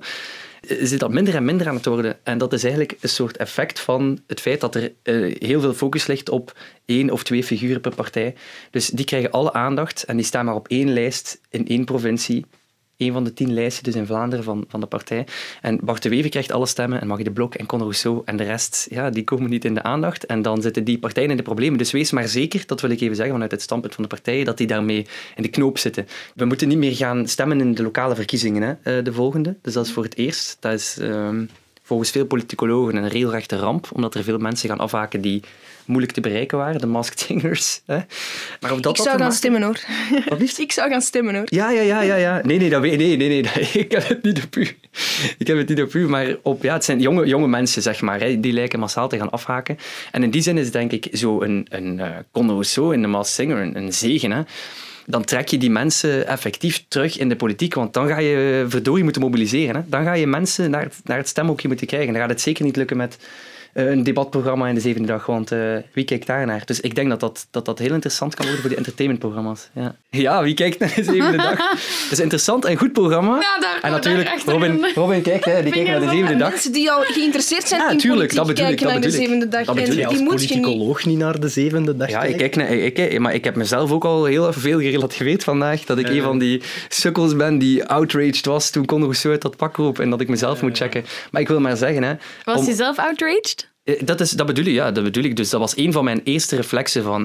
zit 0.67 1.01
dat 1.01 1.11
minder 1.11 1.35
en 1.35 1.45
minder 1.45 1.69
aan 1.69 1.75
het 1.75 1.87
worden. 1.87 2.19
En 2.23 2.39
dat 2.39 2.53
is 2.53 2.63
eigenlijk 2.63 2.97
een 3.01 3.09
soort 3.09 3.37
effect 3.37 3.81
van 3.81 4.19
het 4.27 4.41
feit 4.41 4.61
dat 4.61 4.75
er 4.75 4.93
uh, 5.03 5.37
heel 5.39 5.61
veel 5.61 5.75
focus 5.75 6.07
ligt 6.07 6.29
op 6.29 6.59
één 6.85 7.11
of 7.11 7.23
twee 7.23 7.45
figuren 7.45 7.81
per 7.81 7.95
partij. 7.95 8.35
Dus 8.71 8.89
die 8.89 9.05
krijgen 9.05 9.31
alle 9.31 9.53
aandacht 9.53 10.05
en 10.05 10.17
die 10.17 10.25
staan 10.25 10.45
maar 10.45 10.55
op 10.55 10.69
één 10.69 10.93
lijst 10.93 11.41
in 11.51 11.69
één 11.69 11.85
provincie 11.85 12.45
een 12.97 13.13
van 13.13 13.25
de 13.25 13.33
tien 13.33 13.55
lijsten 13.55 13.85
dus 13.85 13.95
in 13.95 14.07
Vlaanderen 14.07 14.45
van, 14.45 14.65
van 14.69 14.81
de 14.81 14.87
partij. 14.87 15.27
En 15.61 15.79
Bart 15.83 16.03
de 16.03 16.09
Wever 16.09 16.31
krijgt 16.31 16.53
alle 16.53 16.67
stemmen 16.67 17.01
en 17.01 17.07
Magie 17.07 17.25
de 17.25 17.33
Blok 17.33 17.55
en 17.55 17.67
Conor 17.67 17.85
Rousseau 17.85 18.23
en 18.25 18.37
de 18.37 18.45
rest, 18.45 18.87
ja, 18.91 19.11
die 19.11 19.25
komen 19.25 19.51
niet 19.51 19.65
in 19.65 19.75
de 19.75 19.83
aandacht. 19.83 20.27
En 20.27 20.43
dan 20.43 20.63
zitten 20.63 20.85
die 20.85 20.99
partijen 20.99 21.31
in 21.31 21.37
de 21.37 21.43
problemen. 21.43 21.79
Dus 21.79 21.91
wees 21.91 22.11
maar 22.11 22.29
zeker, 22.29 22.63
dat 22.67 22.81
wil 22.81 22.91
ik 22.91 23.01
even 23.01 23.17
zeggen 23.17 23.35
vanuit 23.35 23.51
het 23.51 23.63
standpunt 23.63 23.95
van 23.95 24.03
de 24.03 24.09
partijen, 24.09 24.45
dat 24.45 24.57
die 24.57 24.67
daarmee 24.67 25.07
in 25.37 25.43
de 25.43 25.49
knoop 25.49 25.79
zitten. 25.79 26.07
We 26.35 26.45
moeten 26.45 26.69
niet 26.69 26.79
meer 26.79 26.97
gaan 26.97 27.29
stemmen 27.29 27.61
in 27.61 27.75
de 27.75 27.83
lokale 27.83 28.15
verkiezingen, 28.15 28.63
hè, 28.63 28.97
eh, 28.97 29.05
de 29.05 29.13
volgende. 29.13 29.57
Dus 29.63 29.73
dat 29.73 29.87
is 29.87 29.93
voor 29.93 30.05
het 30.05 30.17
eerst. 30.17 30.57
Dat 30.61 30.73
is... 30.73 30.99
Ehm, 30.99 31.45
volgens 31.87 32.11
veel 32.11 32.27
politicologen 32.27 32.97
een 32.97 33.09
regelrechte 33.09 33.57
ramp, 33.57 33.89
omdat 33.93 34.15
er 34.15 34.25
veel 34.25 34.39
mensen 34.39 34.69
gaan 34.69 34.79
afhaken 34.79 35.21
die 35.21 35.43
moeilijk 35.85 36.13
te 36.13 36.21
bereiken 36.21 36.59
waren, 36.59 36.81
de 36.81 36.87
Masked 36.87 37.21
Singers. 37.27 37.81
Hè. 37.87 37.99
Maar 38.61 38.73
of 38.73 38.81
dat 38.81 38.99
ik 38.99 39.05
zou 39.05 39.19
gaan 39.19 39.33
stemmen 39.33 39.63
hoor. 39.63 39.81
Wat 40.29 40.39
liefst? 40.39 40.59
Ik 40.67 40.73
zou 40.73 40.91
gaan 40.91 41.01
stemmen 41.01 41.35
hoor. 41.35 41.45
Ja, 41.47 41.71
ja, 41.71 41.83
ja, 41.83 42.01
ja. 42.01 42.17
ja. 42.17 42.41
Nee, 42.45 42.59
nee, 42.59 42.71
dat, 42.71 42.83
nee, 42.83 42.97
nee, 42.97 43.17
nee, 43.17 43.41
ik 43.85 43.93
heb 43.93 44.09
het 44.09 44.23
niet 44.23 44.43
op 44.45 44.57
u. 44.57 44.77
Ik 45.39 45.47
heb 45.47 45.57
het 45.57 45.69
niet 45.69 45.83
op 45.83 45.95
u, 45.95 46.09
maar 46.09 46.37
op, 46.43 46.63
ja, 46.63 46.73
het 46.73 46.85
zijn 46.85 47.01
jonge, 47.01 47.27
jonge 47.27 47.49
mensen, 47.49 47.83
zeg 47.83 48.01
maar, 48.01 48.21
hè, 48.21 48.41
die 48.41 48.53
lijken 48.53 48.79
massaal 48.79 49.09
te 49.09 49.19
gaan 49.19 49.31
afhaken. 49.31 49.79
En 50.13 50.23
in 50.23 50.31
die 50.31 50.43
zin 50.43 50.59
is 50.59 50.71
denk 50.71 50.93
ik 50.93 51.09
zo 51.13 51.43
een, 51.43 51.67
een 51.71 51.99
uh, 51.99 52.09
Conor 52.33 52.53
Rousseau 52.53 52.95
in 52.95 53.03
de 53.03 53.09
Masked 53.09 53.35
Singer 53.35 53.59
een, 53.59 53.77
een 53.77 53.93
zegen. 53.93 54.31
Hè 54.31 54.43
dan 55.07 55.25
trek 55.25 55.49
je 55.49 55.59
die 55.59 55.71
mensen 55.71 56.27
effectief 56.27 56.85
terug 56.89 57.19
in 57.19 57.29
de 57.29 57.37
politiek. 57.37 57.75
Want 57.75 57.95
dan 57.95 58.09
ga 58.09 58.19
je 58.19 58.65
verdorie 58.69 59.05
moeten 59.05 59.23
mobiliseren. 59.23 59.75
Hè. 59.75 59.83
Dan 59.87 60.05
ga 60.05 60.13
je 60.13 60.27
mensen 60.27 60.71
naar 60.71 60.83
het, 60.83 61.01
naar 61.05 61.17
het 61.17 61.29
stemhokje 61.29 61.69
moeten 61.69 61.87
krijgen. 61.87 62.13
Dan 62.13 62.21
gaat 62.21 62.31
het 62.31 62.41
zeker 62.41 62.65
niet 62.65 62.77
lukken 62.77 62.97
met 62.97 63.19
eh, 63.19 63.27
een 63.77 64.03
debatprogramma 64.03 64.69
in 64.69 64.75
de 64.75 64.81
zevende 64.81 65.09
dag, 65.09 65.27
want 65.27 65.53
uh, 65.53 65.77
wie 65.93 66.05
kijkt 66.05 66.27
daar 66.27 66.47
naar? 66.47 66.63
Dus 66.65 66.81
ik 66.81 66.95
denk 66.95 67.09
dat 67.09 67.21
dat, 67.21 67.47
dat 67.51 67.65
dat 67.65 67.79
heel 67.79 67.93
interessant 67.93 68.35
kan 68.35 68.45
worden 68.45 68.61
voor 68.61 68.71
die 68.71 68.79
entertainmentprogramma's. 68.79 69.69
Ja, 69.73 69.97
ja 70.11 70.43
wie 70.43 70.55
kijkt 70.55 70.79
naar 70.79 70.93
de 70.95 71.05
zevende 71.05 71.37
dag? 71.37 71.57
Het 72.07 72.11
is 72.11 72.17
een 72.17 72.23
interessant 72.23 72.65
en 72.65 72.77
goed 72.77 72.93
programma. 72.93 73.39
Ja, 73.41 73.79
en 73.83 73.91
natuurlijk, 73.91 74.43
Robin, 74.47 74.87
Robin 74.95 75.23
kijkt, 75.23 75.45
hè, 75.45 75.63
die 75.63 75.73
kijkt 75.83 75.89
naar 75.89 76.01
de 76.01 76.09
zevende 76.09 76.37
dag. 76.37 76.51
Mensen 76.51 76.73
die 76.73 76.91
al 76.91 77.03
geïnteresseerd 77.03 77.69
zijn 77.69 77.81
ja, 77.81 77.91
in 77.91 77.99
tuurlijk, 77.99 78.35
dat 78.35 78.47
bedoel 78.47 78.69
ik, 78.69 78.81
dat 78.81 78.93
naar 78.93 79.01
de 79.01 79.11
zevende 79.11 79.49
dag. 79.49 79.65
Dat 79.65 79.75
bedoel 79.75 79.97
je 79.97 80.07
als 80.07 80.23
politicoloog 80.23 81.05
niet 81.05 81.19
naar 81.19 81.41
de 81.41 81.49
zevende 81.49 81.97
dag 81.97 82.09
Ja, 82.09 82.23
ik 82.23 82.37
kijk, 82.37 82.57
naar, 82.57 82.69
ik, 82.69 82.99
ik, 82.99 83.19
maar 83.19 83.35
ik 83.35 83.45
heb 83.45 83.57
mezelf 83.57 83.91
ook 83.91 84.05
al 84.05 84.25
heel 84.25 84.53
veel 84.53 84.81
gerelativeerd 84.81 85.45
vandaag, 85.45 85.85
dat 85.85 85.99
ik 85.99 86.09
een 86.09 86.23
van 86.23 86.39
die 86.39 86.63
sukkels 86.89 87.37
ben 87.37 87.59
die 87.59 87.85
outraged 87.85 88.47
was 88.47 88.71
toen 88.71 88.87
Conor 88.87 89.05
Rousseau 89.05 89.35
uit 89.35 89.43
dat 89.43 89.57
pak 89.57 89.77
roep 89.77 89.99
en 89.99 90.11
dat 90.11 90.21
ik 90.21 90.29
mezelf 90.29 90.63
moet 90.63 90.77
checken. 90.77 91.05
Maar 91.31 91.41
ik 91.41 91.49
wil 91.49 91.61
maar 91.61 91.77
zeggen... 91.77 92.03
Hè, 92.03 92.15
was 92.45 92.67
je 92.67 92.75
zelf 92.75 92.99
outraged? 92.99 93.66
Eh, 93.87 94.01
Dat, 94.05 94.21
is, 94.21 94.31
dat, 94.31 94.47
bedoel 94.47 94.65
ik, 94.65 94.73
ja, 94.73 94.91
dat 94.93 95.05
bedoel 95.05 95.25
ik. 95.25 95.37
Dus 95.37 95.51
dat 95.51 95.61
was 95.61 95.77
een 95.77 95.93
van 95.93 96.05
mijn 96.05 96.21
eerste 96.25 96.57
reflexen 96.57 97.03
van... 97.03 97.23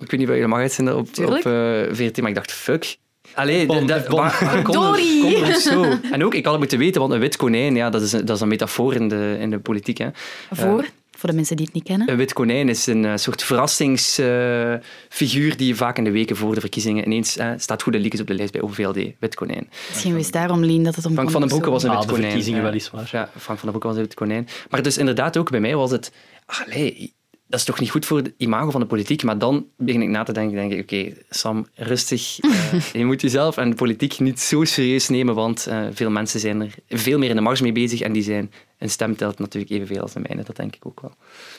Ik 0.00 0.10
weet 0.10 0.20
niet 0.20 0.28
wat 0.28 0.36
je 0.38 0.46
mag 0.46 0.58
uitzenden 0.58 0.94
op, 0.96 1.00
op 1.00 1.12
Tuurlijk. 1.12 1.44
eh, 1.44 1.94
VRT, 1.96 2.20
maar 2.20 2.28
ik 2.28 2.34
dacht, 2.34 2.52
fuck. 2.52 2.96
Allee, 3.34 3.66
Bom, 3.66 3.86
de- 3.86 3.92
de- 3.94 4.04
bom. 4.08 4.18
waar- 4.18 4.38
waar 4.44 4.62
komt 4.62 4.76
het- 4.76 4.84
Dory. 4.84 5.20
komt 5.20 5.46
het 5.46 5.60
zo? 5.72 5.84
En 6.12 6.24
ook, 6.24 6.34
ik 6.34 6.42
had 6.42 6.52
het 6.52 6.60
moeten 6.60 6.78
weten, 6.78 7.00
want 7.00 7.12
een 7.12 7.20
wit 7.20 7.36
konijn, 7.36 7.74
ja, 7.74 7.90
dat, 7.90 8.02
is 8.02 8.12
een, 8.12 8.24
dat 8.24 8.36
is 8.36 8.42
een 8.42 8.48
metafoor 8.48 8.94
in 8.94 9.08
de, 9.08 9.36
in 9.40 9.50
de 9.50 9.58
politiek. 9.58 9.98
Hè. 9.98 10.08
Voor, 10.52 10.84
voor 11.18 11.28
de 11.28 11.34
mensen 11.34 11.56
die 11.56 11.64
het 11.64 11.74
niet 11.74 11.84
kennen. 11.84 12.10
Een 12.10 12.16
wit 12.16 12.32
konijn 12.32 12.68
is 12.68 12.86
een 12.86 13.04
eh, 13.04 13.16
soort 13.16 13.42
verrassingsfiguur 13.42 15.56
die 15.56 15.66
je 15.66 15.74
vaak 15.74 15.98
in 15.98 16.04
de 16.04 16.10
weken 16.10 16.36
voor 16.36 16.54
de 16.54 16.60
verkiezingen 16.60 17.04
ineens 17.04 17.36
eh, 17.36 17.50
staat 17.56 17.82
goede 17.82 17.98
liedjes 17.98 18.20
op 18.20 18.26
de 18.26 18.34
lijst 18.34 18.52
bij 18.52 18.62
OVLD. 18.62 18.98
Wit 19.18 19.34
konijn. 19.34 19.68
Misschien 19.88 20.14
wist 20.14 20.32
daarom, 20.32 20.64
Lien, 20.64 20.84
dat 20.84 20.94
het 20.94 21.06
om 21.06 21.12
Frank 21.12 21.30
van 21.30 21.40
den 21.40 21.50
Broeke 21.50 21.70
was 21.70 21.82
een 21.82 21.90
Ah, 21.90 21.96
wit 21.96 22.06
de 22.06 22.12
konijn. 22.12 22.30
verkiezingen 22.30 22.60
ja. 22.60 22.66
weliswaar. 22.66 23.08
Ja, 23.12 23.30
Frank 23.36 23.58
van 23.58 23.68
den 23.68 23.68
Broeke 23.68 23.86
was 23.86 23.96
een 23.96 24.02
wit 24.02 24.14
konijn. 24.14 24.48
Maar 24.70 24.82
dus 24.82 24.98
inderdaad 24.98 25.36
ook 25.36 25.50
bij 25.50 25.60
mij 25.60 25.76
was 25.76 25.90
het... 25.90 26.12
Allee, 26.46 27.16
dat 27.48 27.58
is 27.58 27.64
toch 27.66 27.80
niet 27.80 27.90
goed 27.90 28.06
voor 28.06 28.18
het 28.18 28.32
imago 28.36 28.70
van 28.70 28.80
de 28.80 28.86
politiek? 28.86 29.22
Maar 29.22 29.38
dan 29.38 29.66
begin 29.76 30.02
ik 30.02 30.08
na 30.08 30.22
te 30.22 30.32
denken, 30.32 30.56
denk 30.56 30.72
ik, 30.72 30.82
oké, 30.82 31.12
Sam, 31.30 31.66
rustig. 31.74 32.38
Eh, 32.40 32.80
je 33.00 33.04
moet 33.04 33.20
jezelf 33.20 33.56
en 33.56 33.70
de 33.70 33.76
politiek 33.76 34.18
niet 34.18 34.40
zo 34.40 34.64
serieus 34.64 35.08
nemen, 35.08 35.34
want 35.34 35.66
eh, 35.66 35.80
veel 35.92 36.10
mensen 36.10 36.40
zijn 36.40 36.60
er 36.60 36.74
veel 36.88 37.18
meer 37.18 37.30
in 37.30 37.36
de 37.36 37.42
mars 37.42 37.60
mee 37.60 37.72
bezig 37.72 38.00
en 38.00 38.12
die 38.12 38.22
zijn... 38.22 38.50
Een 38.78 38.90
stem 38.90 39.16
telt 39.16 39.38
natuurlijk 39.38 39.72
evenveel 39.72 40.00
als 40.00 40.12
de 40.12 40.20
mijne, 40.20 40.42
dat 40.42 40.56
denk 40.56 40.76
ik 40.76 40.86
ook 40.86 41.00
wel. 41.00 41.12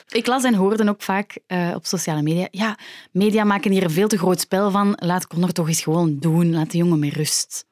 Ik 0.08 0.26
las 0.26 0.44
en 0.44 0.54
hoorde 0.54 0.88
ook 0.88 1.02
vaak 1.02 1.38
eh, 1.46 1.72
op 1.74 1.86
sociale 1.86 2.22
media. 2.22 2.48
Ja, 2.50 2.78
media 3.12 3.44
maken 3.44 3.70
hier 3.70 3.82
een 3.82 3.90
veel 3.90 4.08
te 4.08 4.18
groot 4.18 4.40
spel 4.40 4.70
van. 4.70 4.92
Laat 4.96 5.26
Connor 5.26 5.52
toch 5.52 5.68
eens 5.68 5.82
gewoon 5.82 6.18
doen. 6.18 6.52
Laat 6.52 6.70
de 6.70 6.78
jongen 6.78 6.98
met 6.98 7.12
rust. 7.12 7.66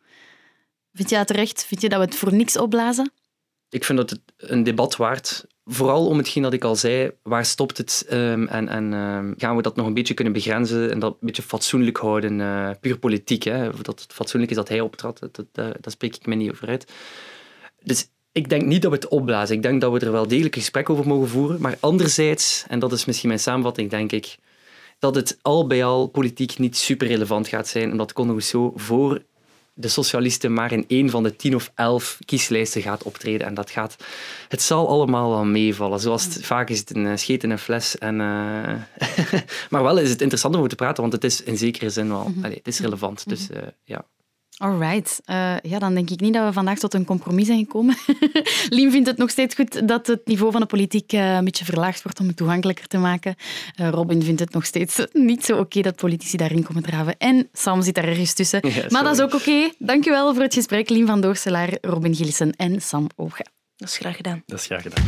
Vind 0.92 1.10
je 1.10 1.16
dat 1.16 1.26
terecht? 1.26 1.64
Vind 1.64 1.80
je 1.80 1.88
dat 1.88 1.98
we 1.98 2.04
het 2.04 2.16
voor 2.16 2.34
niks 2.34 2.56
opblazen? 2.56 3.12
Ik 3.70 3.84
vind 3.84 3.98
dat 3.98 4.10
het 4.10 4.20
een 4.36 4.62
debat 4.62 4.96
waard. 4.96 5.46
Vooral 5.64 6.06
om 6.06 6.18
hetgeen 6.18 6.42
dat 6.42 6.52
ik 6.52 6.64
al 6.64 6.76
zei, 6.76 7.10
waar 7.22 7.44
stopt 7.44 7.78
het 7.78 8.04
ehm, 8.08 8.46
en, 8.46 8.68
en 8.68 8.92
ehm, 8.92 9.32
gaan 9.36 9.56
we 9.56 9.62
dat 9.62 9.76
nog 9.76 9.86
een 9.86 9.94
beetje 9.94 10.14
kunnen 10.14 10.32
begrenzen 10.32 10.90
en 10.90 10.98
dat 10.98 11.12
een 11.12 11.26
beetje 11.26 11.42
fatsoenlijk 11.42 11.96
houden, 11.96 12.40
eh, 12.40 12.70
puur 12.80 12.98
politiek. 12.98 13.42
Hè? 13.42 13.68
Of 13.68 13.82
Dat 13.82 14.00
het 14.00 14.12
fatsoenlijk 14.12 14.50
is 14.50 14.56
dat 14.56 14.68
hij 14.68 14.80
optrad, 14.80 15.28
dat, 15.32 15.48
daar 15.54 15.74
spreek 15.82 16.16
ik 16.16 16.26
me 16.26 16.34
niet 16.34 16.50
over 16.50 16.68
uit. 16.68 16.92
Dus 17.82 18.08
ik 18.38 18.48
denk 18.48 18.64
niet 18.64 18.82
dat 18.82 18.90
we 18.90 18.96
het 18.96 19.08
opblazen. 19.08 19.56
Ik 19.56 19.62
denk 19.62 19.80
dat 19.80 19.92
we 19.92 19.98
er 19.98 20.12
wel 20.12 20.28
degelijk 20.28 20.54
een 20.54 20.60
gesprek 20.60 20.90
over 20.90 21.06
mogen 21.06 21.28
voeren. 21.28 21.60
Maar 21.60 21.76
anderzijds, 21.80 22.64
en 22.68 22.78
dat 22.78 22.92
is 22.92 23.04
misschien 23.04 23.28
mijn 23.28 23.40
samenvatting, 23.40 23.90
denk 23.90 24.12
ik, 24.12 24.36
dat 24.98 25.14
het 25.14 25.38
al 25.42 25.66
bij 25.66 25.84
al 25.84 26.06
politiek 26.06 26.58
niet 26.58 26.76
super 26.76 27.06
relevant 27.06 27.48
gaat 27.48 27.68
zijn, 27.68 27.90
omdat 27.90 28.12
Conor 28.12 28.30
Rousseau 28.30 28.72
voor 28.74 29.22
de 29.74 29.88
socialisten 29.88 30.52
maar 30.52 30.72
in 30.72 30.84
één 30.88 31.10
van 31.10 31.22
de 31.22 31.36
tien 31.36 31.54
of 31.54 31.72
elf 31.74 32.18
kieslijsten 32.24 32.82
gaat 32.82 33.02
optreden. 33.02 33.46
En 33.46 33.54
dat 33.54 33.70
gaat... 33.70 33.96
Het 34.48 34.62
zal 34.62 34.88
allemaal 34.88 35.30
wel 35.30 35.44
meevallen. 35.44 36.00
Zoals 36.00 36.24
het, 36.24 36.44
vaak 36.44 36.70
is 36.70 36.78
het 36.78 36.96
een 36.96 37.06
eh, 37.06 37.16
scheet 37.16 37.42
in 37.42 37.50
een 37.50 37.58
fles. 37.58 37.98
En, 37.98 38.20
eh, 38.20 39.40
maar 39.70 39.82
wel 39.82 39.98
is 39.98 40.10
het 40.10 40.20
interessant 40.20 40.54
om 40.54 40.60
over 40.60 40.76
te 40.76 40.82
praten, 40.82 41.00
want 41.00 41.12
het 41.12 41.24
is 41.24 41.42
in 41.42 41.56
zekere 41.56 41.90
zin 41.90 42.08
wel... 42.08 42.32
Allee, 42.42 42.56
het 42.56 42.66
is 42.66 42.80
relevant, 42.80 43.28
dus 43.28 43.50
eh, 43.50 43.62
ja. 43.84 44.04
Alright. 44.58 45.20
Eh 45.24 45.54
ja, 45.62 45.78
dan 45.78 45.94
denk 45.94 46.10
ik 46.10 46.20
niet 46.20 46.34
dat 46.34 46.46
we 46.46 46.52
vandaag 46.52 46.78
tot 46.78 46.94
een 46.94 47.04
compromis 47.04 47.46
zijn 47.46 47.58
gekomen. 47.58 47.96
Lien 48.68 48.90
vindt 48.90 49.06
het 49.06 49.16
nog 49.16 49.30
steeds 49.30 49.54
goed 49.54 49.88
dat 49.88 50.06
het 50.06 50.20
niveau 50.26 50.52
van 50.52 50.60
de 50.60 50.66
politiek 50.66 51.12
eh, 51.12 51.34
een 51.34 51.44
beetje 51.44 51.64
verlaagd 51.64 52.02
wordt 52.02 52.20
om 52.20 52.26
het 52.26 52.36
toegankelijker 52.36 52.86
te 52.86 52.98
maken. 52.98 53.34
Eh, 53.74 53.88
Robin 53.88 54.22
vindt 54.22 54.40
het 54.40 54.52
nog 54.52 54.64
steeds 54.64 55.06
niet 55.12 55.44
zo 55.44 55.58
oké 55.58 55.80
dat 55.80 55.96
politici 55.96 56.36
daarin 56.36 56.62
komen 56.62 56.82
draven. 56.82 57.18
En 57.18 57.48
Sam 57.52 57.82
zit 57.82 57.94
daar 57.94 58.08
ergens 58.08 58.34
tussen. 58.34 58.60
Ja, 58.68 58.84
maar 58.88 59.02
dat 59.04 59.14
is 59.14 59.22
ook 59.22 59.34
oké. 59.34 59.70
Dankjewel 59.78 60.34
voor 60.34 60.42
het 60.42 60.54
gesprek, 60.54 60.88
Lien 60.88 61.06
van 61.06 61.20
Doorselaar, 61.20 61.78
Robin 61.80 62.14
Gillissen 62.14 62.52
en 62.56 62.82
Sam 62.82 63.06
Oga. 63.16 63.44
Dat 63.76 63.88
is 63.88 63.96
graag 63.96 64.16
gedaan. 64.16 64.42
Dat 64.46 64.58
is 64.58 64.66
graag 64.66 64.82
gedaan. 64.82 65.04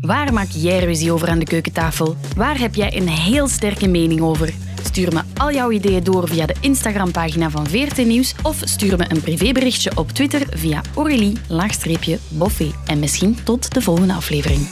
Waar 0.00 0.32
maak 0.32 0.48
jij 0.50 0.84
ruzie 0.84 1.12
over 1.12 1.28
aan 1.28 1.38
de 1.38 1.44
keukentafel? 1.44 2.16
Waar 2.36 2.58
heb 2.58 2.74
jij 2.74 2.96
een 2.96 3.08
heel 3.08 3.48
sterke 3.48 3.88
mening 3.88 4.20
over? 4.20 4.54
Stuur 4.86 5.12
me 5.12 5.22
al 5.36 5.52
jouw 5.52 5.70
ideeën 5.70 6.04
door 6.04 6.28
via 6.28 6.46
de 6.46 6.54
Instagram-pagina 6.60 7.50
van 7.50 7.66
VRT 7.66 7.96
Nieuws 7.96 8.34
of 8.42 8.60
stuur 8.64 8.96
me 8.96 9.04
een 9.08 9.20
privéberichtje 9.20 9.90
op 9.94 10.10
Twitter 10.10 10.46
via 10.50 10.80
Aurélie-Boffé. 10.94 12.70
En 12.86 12.98
misschien 12.98 13.38
tot 13.44 13.74
de 13.74 13.82
volgende 13.82 14.12
aflevering. 14.12 14.66